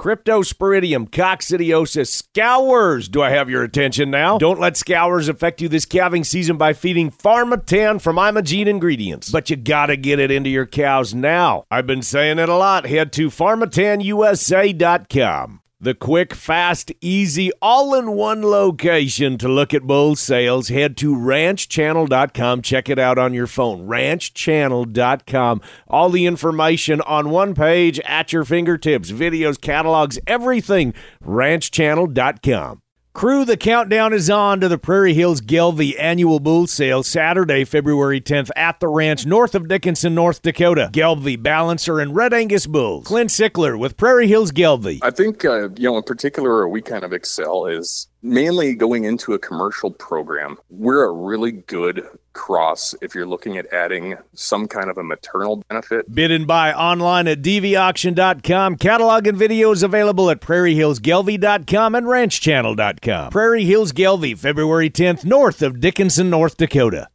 Cryptosporidium, 0.02 1.08
coccidiosis, 1.10 2.08
scours. 2.08 3.08
Do 3.08 3.22
I 3.22 3.30
have 3.30 3.48
your 3.48 3.62
attention 3.62 4.10
now? 4.10 4.36
Don't 4.36 4.58
let 4.58 4.76
scours 4.76 5.28
affect 5.28 5.60
you 5.60 5.68
this 5.68 5.84
calving 5.84 6.24
season 6.24 6.56
by 6.56 6.72
feeding 6.72 7.08
Pharmatan 7.08 8.00
from 8.00 8.18
Imogene 8.18 8.66
Ingredients. 8.66 9.30
But 9.30 9.48
you 9.48 9.54
gotta 9.54 9.96
get 9.96 10.18
it 10.18 10.32
into 10.32 10.50
your 10.50 10.66
cows 10.66 11.14
now. 11.14 11.62
I've 11.70 11.86
been 11.86 12.02
saying 12.02 12.40
it 12.40 12.48
a 12.48 12.56
lot. 12.56 12.84
Head 12.84 13.12
to 13.12 13.28
pharmatanusa.com. 13.28 15.61
The 15.82 15.94
quick, 15.94 16.32
fast, 16.32 16.92
easy, 17.00 17.50
all 17.60 17.92
in 17.96 18.12
one 18.12 18.42
location 18.42 19.36
to 19.38 19.48
look 19.48 19.74
at 19.74 19.82
bull 19.82 20.14
sales. 20.14 20.68
Head 20.68 20.96
to 20.98 21.16
ranchchannel.com. 21.16 22.62
Check 22.62 22.88
it 22.88 23.00
out 23.00 23.18
on 23.18 23.34
your 23.34 23.48
phone. 23.48 23.88
Ranchchannel.com. 23.88 25.60
All 25.88 26.10
the 26.10 26.26
information 26.26 27.00
on 27.00 27.30
one 27.30 27.54
page 27.54 27.98
at 28.00 28.32
your 28.32 28.44
fingertips 28.44 29.10
videos, 29.10 29.60
catalogs, 29.60 30.20
everything. 30.28 30.94
Ranchchannel.com. 31.24 32.81
Crew, 33.14 33.44
the 33.44 33.58
countdown 33.58 34.14
is 34.14 34.30
on 34.30 34.60
to 34.60 34.68
the 34.68 34.78
Prairie 34.78 35.12
Hills 35.12 35.42
Gelbvieh 35.42 36.00
annual 36.00 36.40
bull 36.40 36.66
sale 36.66 37.02
Saturday, 37.02 37.64
February 37.64 38.22
10th 38.22 38.50
at 38.56 38.80
the 38.80 38.88
ranch 38.88 39.26
north 39.26 39.54
of 39.54 39.68
Dickinson, 39.68 40.14
North 40.14 40.40
Dakota. 40.40 40.88
Gelbvieh, 40.92 41.40
Balancer, 41.42 42.00
and 42.00 42.16
Red 42.16 42.32
Angus 42.32 42.66
bulls. 42.66 43.06
Clint 43.06 43.28
Sickler 43.28 43.78
with 43.78 43.98
Prairie 43.98 44.28
Hills 44.28 44.50
Gelbvieh. 44.50 45.00
I 45.02 45.10
think, 45.10 45.44
uh, 45.44 45.68
you 45.76 45.90
know, 45.90 45.98
in 45.98 46.04
particular, 46.04 46.56
where 46.56 46.68
we 46.68 46.80
kind 46.80 47.04
of 47.04 47.12
excel 47.12 47.66
is 47.66 48.08
mainly 48.22 48.74
going 48.74 49.04
into 49.04 49.34
a 49.34 49.38
commercial 49.38 49.90
program. 49.90 50.56
We're 50.70 51.04
a 51.04 51.12
really 51.12 51.52
good 51.52 52.06
cross 52.32 52.94
if 53.02 53.14
you're 53.14 53.26
looking 53.26 53.58
at 53.58 53.72
adding 53.72 54.16
some 54.34 54.66
kind 54.66 54.88
of 54.88 54.98
a 54.98 55.02
maternal 55.02 55.62
benefit. 55.68 56.12
Bid 56.14 56.30
and 56.30 56.46
buy 56.46 56.72
online 56.72 57.28
at 57.28 57.42
dvauction.com. 57.42 58.76
Catalog 58.76 59.26
and 59.26 59.38
videos 59.38 59.82
available 59.82 60.30
at 60.30 60.40
prairiehillsgelbvieh.com 60.40 61.94
and 61.94 62.06
ranchchannel.com. 62.06 63.30
Prairie 63.30 63.64
Hills 63.64 63.92
Gelbvieh, 63.92 64.38
February 64.38 64.90
10th, 64.90 65.24
north 65.24 65.62
of 65.62 65.80
Dickinson, 65.80 66.30
North 66.30 66.56
Dakota. 66.56 67.08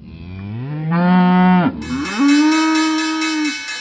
Mm-hmm. 0.00 2.07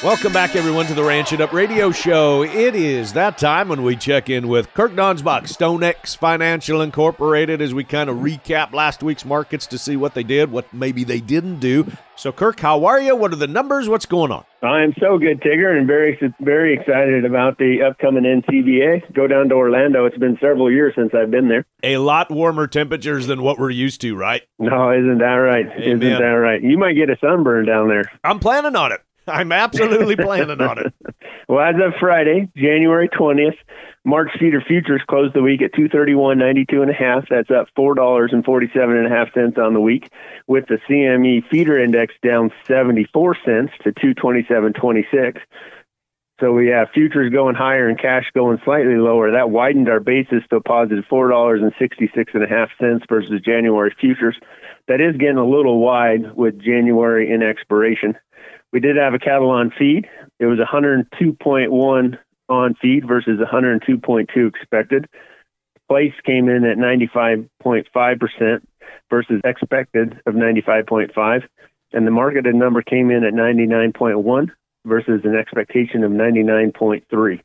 Welcome 0.03 0.31
back, 0.31 0.55
everyone, 0.55 0.85
to 0.85 0.93
the 0.93 1.03
Ranch 1.03 1.33
It 1.33 1.41
Up 1.41 1.51
Radio 1.51 1.89
Show. 1.89 2.43
It 2.43 2.75
is 2.75 3.13
that 3.13 3.39
time 3.39 3.67
when 3.67 3.81
we 3.81 3.95
check 3.95 4.29
in 4.29 4.47
with 4.47 4.71
Kirk 4.75 4.91
Donsbach, 4.91 5.45
StoneX 5.45 6.15
Financial 6.15 6.83
Incorporated, 6.83 7.63
as 7.63 7.73
we 7.73 7.83
kind 7.83 8.07
of 8.07 8.17
recap 8.17 8.73
last 8.73 9.01
week's 9.01 9.25
markets 9.25 9.65
to 9.65 9.79
see 9.79 9.95
what 9.95 10.13
they 10.13 10.21
did, 10.21 10.51
what 10.51 10.71
maybe 10.71 11.03
they 11.03 11.19
didn't 11.19 11.57
do. 11.59 11.91
So, 12.15 12.31
Kirk, 12.31 12.59
how 12.59 12.85
are 12.85 13.01
you? 13.01 13.15
What 13.15 13.33
are 13.33 13.37
the 13.37 13.47
numbers? 13.47 13.89
What's 13.89 14.05
going 14.05 14.31
on? 14.31 14.45
I 14.61 14.83
am 14.83 14.93
so 14.99 15.17
good, 15.17 15.41
Tigger, 15.41 15.75
and 15.75 15.87
very, 15.87 16.17
very 16.41 16.75
excited 16.75 17.25
about 17.25 17.57
the 17.57 17.81
upcoming 17.81 18.23
NCBA. 18.23 19.13
Go 19.13 19.25
down 19.25 19.49
to 19.49 19.55
Orlando. 19.55 20.05
It's 20.05 20.17
been 20.19 20.37
several 20.39 20.71
years 20.71 20.93
since 20.95 21.11
I've 21.15 21.31
been 21.31 21.47
there. 21.49 21.65
A 21.81 21.97
lot 21.97 22.29
warmer 22.29 22.67
temperatures 22.67 23.25
than 23.25 23.41
what 23.41 23.57
we're 23.57 23.71
used 23.71 24.01
to, 24.01 24.15
right? 24.15 24.43
No, 24.59 24.91
isn't 24.91 25.17
that 25.17 25.25
right? 25.25 25.65
Amen. 25.65 25.81
Isn't 25.81 25.99
that 26.19 26.37
right? 26.37 26.61
You 26.61 26.77
might 26.77 26.93
get 26.93 27.09
a 27.09 27.17
sunburn 27.19 27.65
down 27.65 27.87
there. 27.87 28.03
I'm 28.23 28.37
planning 28.37 28.75
on 28.75 28.91
it. 28.91 29.01
I'm 29.31 29.51
absolutely 29.51 30.15
planning 30.15 30.61
on 30.61 30.79
it. 30.79 30.93
Well, 31.49 31.61
as 31.61 31.75
of 31.75 31.93
Friday, 31.97 32.49
January 32.57 33.07
20th, 33.07 33.55
March 34.03 34.31
feeder 34.37 34.59
futures 34.59 35.01
closed 35.07 35.33
the 35.33 35.41
week 35.41 35.61
at 35.61 35.71
231.92 35.71 36.81
and 36.81 36.91
a 36.91 36.93
half. 36.93 37.29
That's 37.29 37.49
up 37.49 37.67
$4.47 37.77 38.75
and 38.75 39.05
a 39.05 39.09
half 39.09 39.33
cents 39.33 39.57
on 39.57 39.73
the 39.73 39.79
week, 39.79 40.11
with 40.45 40.65
the 40.67 40.77
CME 40.89 41.47
feeder 41.47 41.81
index 41.81 42.13
down 42.21 42.51
74 42.67 43.37
cents 43.45 43.71
to 43.83 43.93
227.26. 43.93 45.39
So 46.41 46.51
we 46.51 46.67
have 46.67 46.89
futures 46.93 47.31
going 47.31 47.55
higher 47.55 47.87
and 47.87 47.97
cash 47.97 48.29
going 48.35 48.59
slightly 48.65 48.95
lower. 48.97 49.31
That 49.31 49.49
widened 49.49 49.87
our 49.87 50.01
basis 50.01 50.43
to 50.49 50.57
a 50.57 50.61
positive 50.61 51.05
four 51.09 51.29
dollars 51.29 51.61
and 51.63 51.71
sixty 51.79 52.11
six 52.13 52.33
and 52.35 52.43
a 52.43 52.47
half 52.47 52.69
cents 52.79 53.05
versus 53.09 53.41
January 53.41 53.95
futures. 53.99 54.37
That 54.87 55.01
is 55.01 55.17
getting 55.17 55.37
a 55.37 55.47
little 55.47 55.79
wide 55.79 56.35
with 56.35 56.61
January 56.61 57.31
in 57.31 57.41
expiration. 57.41 58.17
We 58.73 58.79
did 58.79 58.97
have 58.97 59.13
a 59.13 59.19
cattle 59.19 59.49
on 59.49 59.71
feed. 59.77 60.07
It 60.39 60.45
was 60.45 60.59
102.1 60.59 62.17
on 62.49 62.75
feed 62.81 63.07
versus 63.07 63.39
102.2 63.39 64.47
expected. 64.47 65.07
Place 65.89 66.13
came 66.25 66.49
in 66.49 66.65
at 66.65 66.77
95.5% 66.77 68.61
versus 69.09 69.41
expected 69.43 70.19
of 70.25 70.33
95.5. 70.33 71.43
And 71.93 72.05
the 72.05 72.11
marketed 72.11 72.55
number 72.55 72.81
came 72.81 73.09
in 73.09 73.23
at 73.23 73.33
99.1 73.33 74.49
versus 74.85 75.21
an 75.23 75.35
expectation 75.35 76.03
of 76.03 76.11
99.3. 76.11 77.41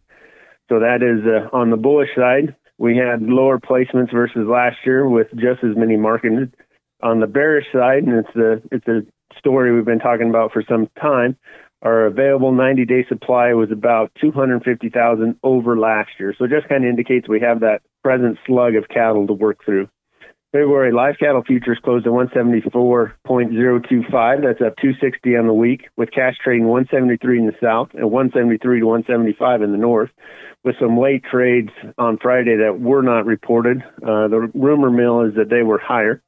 So 0.68 0.80
that 0.80 1.02
is 1.02 1.24
uh, 1.26 1.54
on 1.56 1.70
the 1.70 1.76
bullish 1.76 2.10
side. 2.16 2.56
We 2.78 2.96
had 2.96 3.22
lower 3.22 3.58
placements 3.58 4.12
versus 4.12 4.46
last 4.48 4.78
year 4.84 5.08
with 5.08 5.28
just 5.34 5.62
as 5.62 5.76
many 5.76 5.96
marketed. 5.96 6.54
On 7.02 7.20
the 7.20 7.26
bearish 7.26 7.66
side, 7.72 8.04
and 8.04 8.24
it's 8.24 8.36
a 8.36 8.62
it's 8.70 8.86
a 8.86 9.02
story 9.38 9.74
we've 9.74 9.84
been 9.84 9.98
talking 9.98 10.28
about 10.28 10.52
for 10.52 10.62
some 10.68 10.88
time. 11.00 11.36
Our 11.82 12.06
available 12.06 12.52
90 12.52 12.84
day 12.84 13.04
supply 13.08 13.54
was 13.54 13.72
about 13.72 14.12
250,000 14.20 15.36
over 15.42 15.78
last 15.78 16.10
year. 16.18 16.34
So 16.38 16.44
it 16.44 16.50
just 16.50 16.68
kind 16.68 16.84
of 16.84 16.90
indicates 16.90 17.28
we 17.28 17.40
have 17.40 17.60
that 17.60 17.82
present 18.04 18.38
slug 18.46 18.76
of 18.76 18.88
cattle 18.88 19.26
to 19.26 19.32
work 19.32 19.64
through. 19.64 19.88
February 20.52 20.92
live 20.92 21.16
cattle 21.18 21.42
futures 21.42 21.80
closed 21.82 22.06
at 22.06 22.12
174.025. 22.12 24.42
That's 24.42 24.60
up 24.60 24.76
260 24.76 25.36
on 25.36 25.46
the 25.46 25.54
week, 25.54 25.88
with 25.96 26.10
cash 26.10 26.36
trading 26.44 26.66
173 26.66 27.38
in 27.38 27.46
the 27.46 27.54
south 27.58 27.88
and 27.94 28.10
173 28.10 28.80
to 28.80 28.86
175 28.86 29.62
in 29.62 29.72
the 29.72 29.78
north, 29.78 30.10
with 30.62 30.76
some 30.78 30.98
late 30.98 31.24
trades 31.24 31.70
on 31.96 32.18
Friday 32.18 32.58
that 32.58 32.78
were 32.78 33.00
not 33.00 33.24
reported. 33.24 33.82
Uh, 34.02 34.28
the 34.28 34.50
rumor 34.52 34.90
mill 34.90 35.22
is 35.22 35.34
that 35.36 35.48
they 35.48 35.62
were 35.62 35.78
higher. 35.78 36.22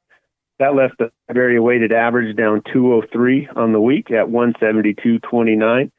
That 0.59 0.75
left 0.75 0.97
the 0.99 1.11
area 1.35 1.61
weighted 1.61 1.91
average 1.91 2.35
down 2.37 2.61
203 2.71 3.49
on 3.55 3.73
the 3.73 3.81
week 3.81 4.09
at 4.11 4.27
172.29, 4.27 5.91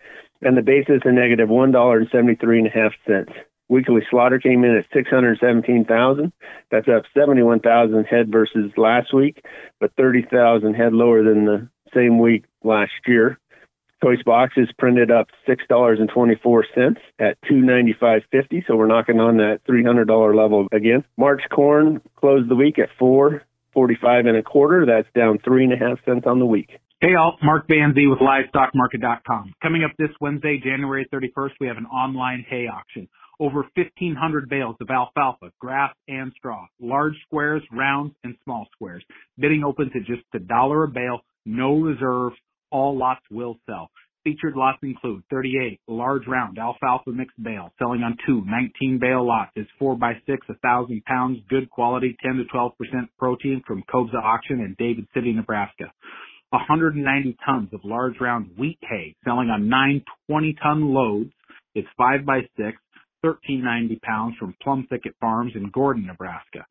and 0.43 0.57
the 0.57 0.63
basis 0.63 1.03
a 1.05 1.13
negative 1.13 1.49
$1.73 1.49 2.59
and 2.59 2.67
a 2.67 2.71
half 2.71 2.93
cents. 3.07 3.33
Weekly 3.69 4.01
slaughter 4.11 4.39
came 4.39 4.65
in 4.65 4.77
at 4.77 4.87
617,000. 4.95 6.33
That's 6.71 6.89
up 6.89 7.03
71,000 7.15 8.05
head 8.05 8.31
versus 8.31 8.71
last 8.77 9.13
week, 9.13 9.45
but 9.81 9.93
30,000 9.97 10.75
head 10.75 10.93
lower 10.93 11.23
than 11.23 11.45
the 11.45 11.69
same 11.93 12.19
week 12.19 12.45
last 12.63 12.93
year. 13.07 13.39
Choice 14.03 14.23
boxes 14.25 14.69
printed 14.79 15.11
up 15.11 15.29
six 15.47 15.65
dollars 15.69 15.99
and 16.01 16.11
twenty 16.11 16.35
four 16.35 16.67
cents 16.75 17.01
at 17.19 17.39
two 17.49 17.57
ninety 17.57 17.95
five 17.99 18.23
fifty, 18.31 18.63
so 18.67 18.77
we're 18.77 18.87
knocking 18.87 19.21
on 19.21 19.39
that 19.39 19.61
three 19.67 19.83
hundred 19.83 20.07
dollar 20.07 20.35
level 20.37 20.69
again. 20.71 21.03
March 21.17 21.41
corn 21.51 22.03
closed 22.15 22.51
the 22.51 22.55
week 22.55 22.79
at 22.79 22.91
four 22.99 23.43
45 23.77 24.25
and 24.25 24.37
a 24.39 24.43
quarter. 24.43 24.87
That's 24.87 25.07
down 25.15 25.39
three 25.45 25.65
and 25.65 25.73
a 25.75 25.77
half 25.77 25.99
cents 26.07 26.25
on 26.27 26.39
the 26.39 26.47
week. 26.47 26.71
Hey 27.03 27.15
all, 27.15 27.37
Mark 27.43 27.69
Banzi 27.69 28.09
with 28.09 28.21
LivestockMarket.com. 28.21 29.53
Coming 29.63 29.85
up 29.85 29.91
this 29.99 30.09
Wednesday, 30.19 30.59
January 30.65 31.07
31st, 31.13 31.51
we 31.61 31.67
have 31.67 31.77
an 31.77 31.85
online 31.85 32.43
hay 32.49 32.69
auction. 32.73 33.07
Over 33.39 33.67
1,500 33.75 34.49
bales 34.49 34.77
of 34.81 34.89
alfalfa, 34.89 35.53
grass, 35.61 35.95
and 36.09 36.33
straw. 36.39 36.65
Large 36.81 37.13
squares, 37.27 37.63
rounds, 37.71 38.15
and 38.25 38.35
small 38.45 38.67
squares. 38.73 39.05
Bidding 39.39 39.63
opens 39.63 39.93
at 39.95 40.07
just 40.07 40.23
a 40.35 40.39
dollar 40.39 40.85
a 40.85 40.89
bale, 40.89 41.21
no 41.45 41.79
reserve. 41.79 42.33
All 42.71 42.97
lots 42.97 43.21
will 43.31 43.59
sell. 43.67 43.91
Featured 44.27 44.57
lots 44.57 44.79
include 44.83 45.23
38 45.31 45.79
large 45.87 46.27
round 46.27 46.59
alfalfa 46.59 47.11
mixed 47.11 47.41
bale 47.41 47.73
selling 47.79 48.03
on 48.03 48.17
two 48.27 48.43
19 48.45 48.99
bale 48.99 49.25
lots 49.25 49.53
is 49.55 49.69
4 49.79 49.97
by 49.97 50.15
6 50.27 50.49
1,000 50.49 51.05
pounds 51.05 51.39
good 51.49 51.71
quality 51.71 52.17
10 52.25 52.39
to 52.39 52.45
12 52.47 52.73
percent 52.77 53.09
protein 53.21 53.63
from 53.65 53.85
Kobza 53.85 54.21
Auction 54.21 54.59
in 54.59 54.75
David 54.81 55.07
City, 55.15 55.33
Nebraska. 55.33 55.93
190 56.51 57.37
tons 57.47 57.69
of 57.73 57.79
large 57.85 58.15
round 58.21 58.51
wheat 58.59 58.81
hay 58.83 59.15
selling 59.25 59.49
on 59.49 59.69
nine 59.69 60.03
20 60.29 60.57
ton 60.61 60.93
loads 60.93 61.31
is 61.77 61.85
5 61.97 62.27
by 62.27 62.41
6 62.57 62.77
1390 63.21 64.01
pounds 64.03 64.35
from 64.41 64.57
Plum 64.61 64.89
Thicket 64.91 65.15
Farms 65.21 65.53
in 65.55 65.71
Gordon, 65.71 66.05
Nebraska. 66.05 66.67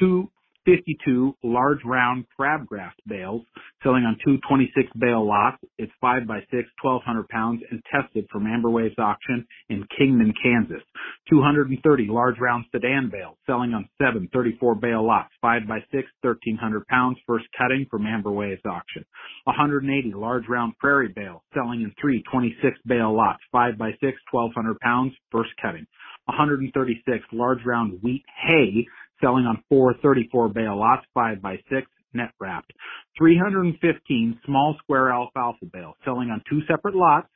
Two 0.00 0.30
52 0.66 1.36
large 1.44 1.78
round 1.86 2.26
crabgrass 2.38 2.92
bales 3.06 3.42
selling 3.82 4.04
on 4.04 4.18
two 4.24 4.38
26 4.48 4.90
bale 4.98 5.26
lots. 5.26 5.58
It's 5.78 5.92
5 6.00 6.26
by 6.26 6.40
6 6.50 6.68
1200 6.82 7.28
pounds, 7.28 7.62
and 7.70 7.82
tested 7.90 8.26
from 8.30 8.46
Amber 8.46 8.70
Waves 8.70 8.96
auction 8.98 9.46
in 9.70 9.86
Kingman, 9.98 10.34
Kansas. 10.42 10.82
230 11.30 12.08
large 12.10 12.38
round 12.40 12.64
sudan 12.72 13.10
bales 13.10 13.36
selling 13.46 13.72
on 13.74 13.88
seven 14.02 14.28
34 14.32 14.74
bale 14.74 15.06
lots, 15.06 15.30
5 15.40 15.62
by 15.68 15.78
6 15.92 16.08
1300 16.20 16.86
pounds, 16.88 17.16
first 17.26 17.46
cutting 17.56 17.86
from 17.90 18.06
Amber 18.06 18.32
Waves 18.32 18.62
auction. 18.66 19.04
180 19.44 20.12
large 20.14 20.44
round 20.48 20.76
prairie 20.78 21.12
bales 21.14 21.42
selling 21.54 21.82
in 21.82 21.94
three 22.00 22.22
26 22.30 22.78
bale 22.86 23.16
lots, 23.16 23.40
5 23.52 23.78
by 23.78 23.92
6 24.00 24.18
1200 24.32 24.80
pounds, 24.80 25.12
first 25.30 25.50
cutting. 25.62 25.86
136 26.26 27.24
large 27.32 27.60
round 27.64 28.00
wheat 28.02 28.24
hay 28.44 28.84
selling 29.20 29.46
on 29.46 29.62
four 29.68 29.94
34 30.02 30.48
bale 30.50 30.78
lots, 30.78 31.06
5 31.14 31.42
by 31.42 31.56
6 31.70 31.86
net 32.14 32.30
wrapped. 32.40 32.72
315 33.18 34.40
small 34.46 34.76
square 34.82 35.12
alfalfa 35.12 35.66
bales 35.72 35.96
selling 36.04 36.30
on 36.30 36.42
two 36.48 36.60
separate 36.68 36.94
lots, 36.94 37.28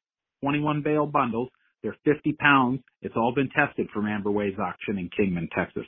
21 0.42 0.82
bale 0.82 1.06
bundles. 1.06 1.48
They're 1.82 1.96
50 2.04 2.34
pounds. 2.34 2.80
It's 3.00 3.14
all 3.16 3.32
been 3.34 3.48
tested 3.56 3.88
from 3.92 4.06
Amber 4.06 4.30
Waves 4.30 4.58
auction 4.58 4.98
in 4.98 5.08
Kingman, 5.08 5.48
Texas. 5.56 5.86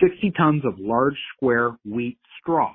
60 0.00 0.32
tons 0.36 0.62
of 0.64 0.74
large 0.78 1.16
square 1.36 1.76
wheat 1.84 2.18
straw 2.40 2.72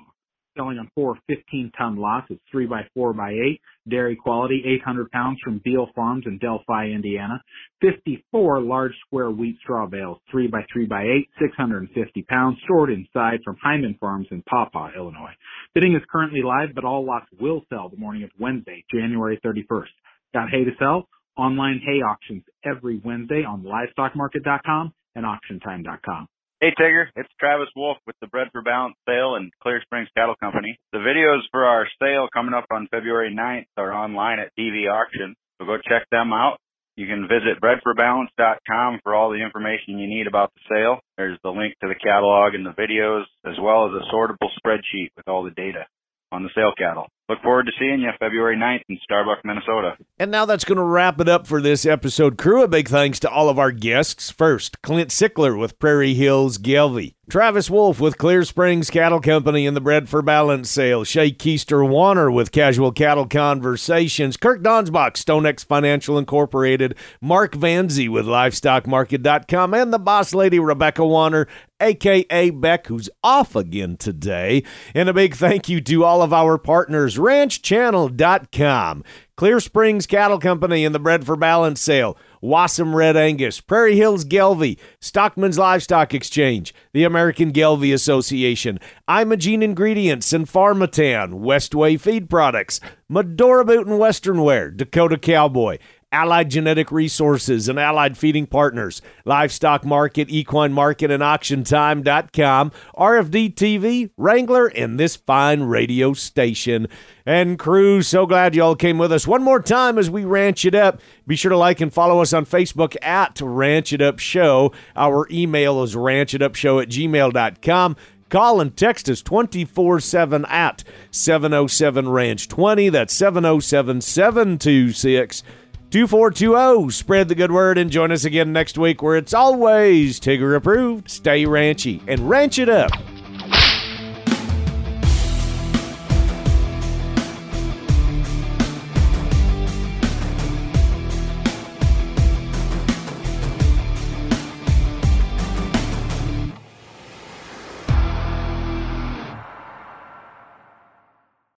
selling 0.56 0.78
on 0.78 0.90
four 0.94 1.16
15 1.28 1.72
ton 1.76 1.96
lots. 1.96 2.26
It's 2.30 2.40
three 2.50 2.66
by 2.66 2.82
four 2.94 3.12
by 3.12 3.30
eight, 3.30 3.60
dairy 3.88 4.16
quality, 4.16 4.62
800 4.80 5.10
pounds 5.10 5.38
from 5.42 5.60
Beal 5.64 5.88
Farms 5.94 6.24
in 6.26 6.38
Delphi, 6.38 6.88
Indiana. 6.88 7.40
54 7.80 8.60
large 8.60 8.92
square 9.06 9.30
wheat 9.30 9.56
straw 9.62 9.86
bales, 9.86 10.18
three 10.30 10.46
by 10.46 10.60
three 10.72 10.86
by 10.86 11.02
eight, 11.02 11.28
650 11.40 12.22
pounds, 12.22 12.58
stored 12.64 12.90
inside 12.90 13.40
from 13.44 13.56
Hyman 13.62 13.96
Farms 14.00 14.26
in 14.30 14.42
Paw 14.42 14.68
Paw, 14.72 14.90
Illinois. 14.96 15.34
Bidding 15.74 15.94
is 15.94 16.02
currently 16.10 16.42
live, 16.42 16.74
but 16.74 16.84
all 16.84 17.04
lots 17.04 17.26
will 17.40 17.62
sell 17.68 17.88
the 17.88 17.96
morning 17.96 18.22
of 18.22 18.30
Wednesday, 18.38 18.84
January 18.92 19.38
31st. 19.44 19.88
Got 20.34 20.50
hay 20.50 20.64
to 20.64 20.72
sell? 20.78 21.08
Online 21.36 21.80
hay 21.84 22.02
auctions 22.02 22.42
every 22.64 23.00
Wednesday 23.04 23.44
on 23.44 23.62
livestockmarket.com 23.62 24.92
and 25.14 25.24
auctiontime.com. 25.24 26.28
Hey 26.60 26.74
Tigger, 26.78 27.06
it's 27.16 27.32
Travis 27.40 27.72
Wolf 27.74 27.96
with 28.06 28.16
the 28.20 28.26
Bred 28.26 28.48
for 28.52 28.60
Balance 28.60 28.94
sale 29.08 29.36
and 29.36 29.50
Clear 29.62 29.80
Springs 29.80 30.10
Cattle 30.14 30.34
Company. 30.36 30.76
The 30.92 30.98
videos 30.98 31.40
for 31.50 31.64
our 31.64 31.88
sale 31.98 32.28
coming 32.34 32.52
up 32.52 32.66
on 32.70 32.86
February 32.90 33.34
9th 33.34 33.64
are 33.78 33.94
online 33.94 34.40
at 34.40 34.52
DV 34.58 34.84
Auction, 34.92 35.34
so 35.56 35.64
go 35.64 35.78
check 35.78 36.04
them 36.10 36.34
out. 36.34 36.58
You 36.96 37.06
can 37.06 37.22
visit 37.22 37.64
bredforbalance.com 37.64 39.00
for 39.02 39.14
all 39.14 39.30
the 39.30 39.42
information 39.42 39.98
you 39.98 40.06
need 40.06 40.26
about 40.26 40.52
the 40.52 40.60
sale. 40.68 41.00
There's 41.16 41.38
the 41.42 41.48
link 41.48 41.76
to 41.80 41.88
the 41.88 41.94
catalog 41.94 42.52
and 42.52 42.66
the 42.66 42.76
videos, 42.76 43.24
as 43.46 43.56
well 43.58 43.86
as 43.86 43.92
a 43.96 44.14
sortable 44.14 44.52
spreadsheet 44.60 45.16
with 45.16 45.28
all 45.28 45.44
the 45.44 45.56
data 45.56 45.86
on 46.30 46.42
the 46.42 46.50
sale 46.54 46.74
cattle. 46.76 47.08
Look 47.30 47.42
forward 47.42 47.66
to 47.66 47.72
seeing 47.78 48.00
you 48.00 48.10
February 48.18 48.56
9th 48.56 48.82
in 48.88 48.98
Starbuck, 49.04 49.44
Minnesota. 49.44 49.96
And 50.18 50.32
now 50.32 50.46
that's 50.46 50.64
going 50.64 50.78
to 50.78 50.82
wrap 50.82 51.20
it 51.20 51.28
up 51.28 51.46
for 51.46 51.62
this 51.62 51.86
episode. 51.86 52.36
Crew, 52.36 52.64
a 52.64 52.66
big 52.66 52.88
thanks 52.88 53.20
to 53.20 53.30
all 53.30 53.48
of 53.48 53.56
our 53.56 53.70
guests. 53.70 54.32
First, 54.32 54.82
Clint 54.82 55.10
Sickler 55.10 55.56
with 55.56 55.78
Prairie 55.78 56.14
Hills 56.14 56.58
Gelbvieh. 56.58 57.14
Travis 57.30 57.70
Wolf 57.70 58.00
with 58.00 58.18
Clear 58.18 58.42
Springs 58.42 58.90
Cattle 58.90 59.20
Company 59.20 59.64
and 59.64 59.76
the 59.76 59.80
Bred 59.80 60.08
for 60.08 60.20
Balance 60.20 60.68
sale. 60.68 61.04
Shay 61.04 61.30
Keister 61.30 61.88
Warner 61.88 62.28
with 62.28 62.50
Casual 62.50 62.90
Cattle 62.90 63.28
Conversations. 63.28 64.36
Kirk 64.36 64.62
Donsbach, 64.64 65.12
StoneX 65.12 65.64
Financial 65.64 66.18
Incorporated. 66.18 66.96
Mark 67.20 67.52
Vanzi 67.52 68.08
with 68.08 68.26
LivestockMarket.com. 68.26 69.74
And 69.74 69.92
the 69.92 70.00
boss 70.00 70.34
lady, 70.34 70.58
Rebecca 70.58 71.06
Wanner, 71.06 71.46
aka 71.78 72.50
Beck, 72.50 72.88
who's 72.88 73.08
off 73.22 73.54
again 73.54 73.96
today. 73.96 74.64
And 74.92 75.08
a 75.08 75.14
big 75.14 75.36
thank 75.36 75.68
you 75.68 75.80
to 75.82 76.02
all 76.02 76.22
of 76.22 76.32
our 76.32 76.58
partners 76.58 77.16
ranchchannel.com, 77.20 79.04
Clear 79.36 79.60
Springs 79.60 80.06
Cattle 80.06 80.38
Company 80.38 80.84
in 80.84 80.92
the 80.92 80.98
Bred 80.98 81.24
for 81.24 81.36
Balance 81.36 81.80
sale, 81.80 82.16
Wasam 82.42 82.94
Red 82.94 83.16
Angus, 83.16 83.60
Prairie 83.60 83.96
Hills 83.96 84.24
Gelbvieh, 84.24 84.78
Stockman's 85.00 85.58
Livestock 85.58 86.12
Exchange, 86.14 86.74
the 86.92 87.04
American 87.04 87.52
Gelbvieh 87.52 87.94
Association, 87.94 88.78
Imogene 89.08 89.62
Ingredients 89.62 90.32
and 90.32 90.46
Pharmatan, 90.46 91.40
Westway 91.40 92.00
Feed 92.00 92.28
Products, 92.28 92.80
Medora 93.08 93.64
Boot 93.64 93.86
and 93.86 93.98
Western 93.98 94.42
Wear, 94.42 94.70
Dakota 94.70 95.18
Cowboy, 95.18 95.78
Allied 96.12 96.50
Genetic 96.50 96.90
Resources 96.90 97.68
and 97.68 97.78
Allied 97.78 98.18
Feeding 98.18 98.46
Partners, 98.46 99.00
Livestock 99.24 99.84
Market, 99.84 100.28
Equine 100.28 100.72
Market, 100.72 101.10
and 101.10 101.22
AuctionTime.com, 101.22 102.72
RFD 102.96 103.54
TV, 103.54 104.10
Wrangler, 104.16 104.66
and 104.66 104.98
this 104.98 105.14
fine 105.14 105.62
radio 105.62 106.12
station. 106.12 106.88
And 107.24 107.60
crew, 107.60 108.02
so 108.02 108.26
glad 108.26 108.56
y'all 108.56 108.74
came 108.74 108.98
with 108.98 109.12
us 109.12 109.28
one 109.28 109.44
more 109.44 109.62
time 109.62 109.98
as 109.98 110.10
we 110.10 110.24
ranch 110.24 110.64
it 110.64 110.74
up. 110.74 111.00
Be 111.28 111.36
sure 111.36 111.50
to 111.50 111.56
like 111.56 111.80
and 111.80 111.92
follow 111.92 112.20
us 112.20 112.32
on 112.32 112.44
Facebook 112.44 112.96
at 113.02 113.40
Ranch 113.40 113.92
It 113.92 114.02
Up 114.02 114.18
Show. 114.18 114.72
Our 114.96 115.28
email 115.30 115.80
is 115.84 115.94
ranchitupshow 115.94 116.82
at 116.82 116.88
gmail.com. 116.88 117.96
Call 118.30 118.60
and 118.60 118.76
text 118.76 119.08
us 119.08 119.22
24 119.22 120.00
7 120.00 120.44
at 120.46 120.82
707 121.12 122.08
Ranch 122.08 122.48
20. 122.48 122.88
That's 122.88 123.12
707 123.14 124.00
726 124.00 125.42
2420. 125.90 126.90
Spread 126.92 127.28
the 127.28 127.34
good 127.34 127.50
word 127.50 127.76
and 127.76 127.90
join 127.90 128.12
us 128.12 128.24
again 128.24 128.52
next 128.52 128.78
week 128.78 129.02
where 129.02 129.16
it's 129.16 129.34
always 129.34 130.20
Tigger 130.20 130.54
approved. 130.54 131.10
Stay 131.10 131.44
ranchy 131.44 132.00
and 132.06 132.30
ranch 132.30 132.58
it 132.58 132.68
up. 132.68 132.92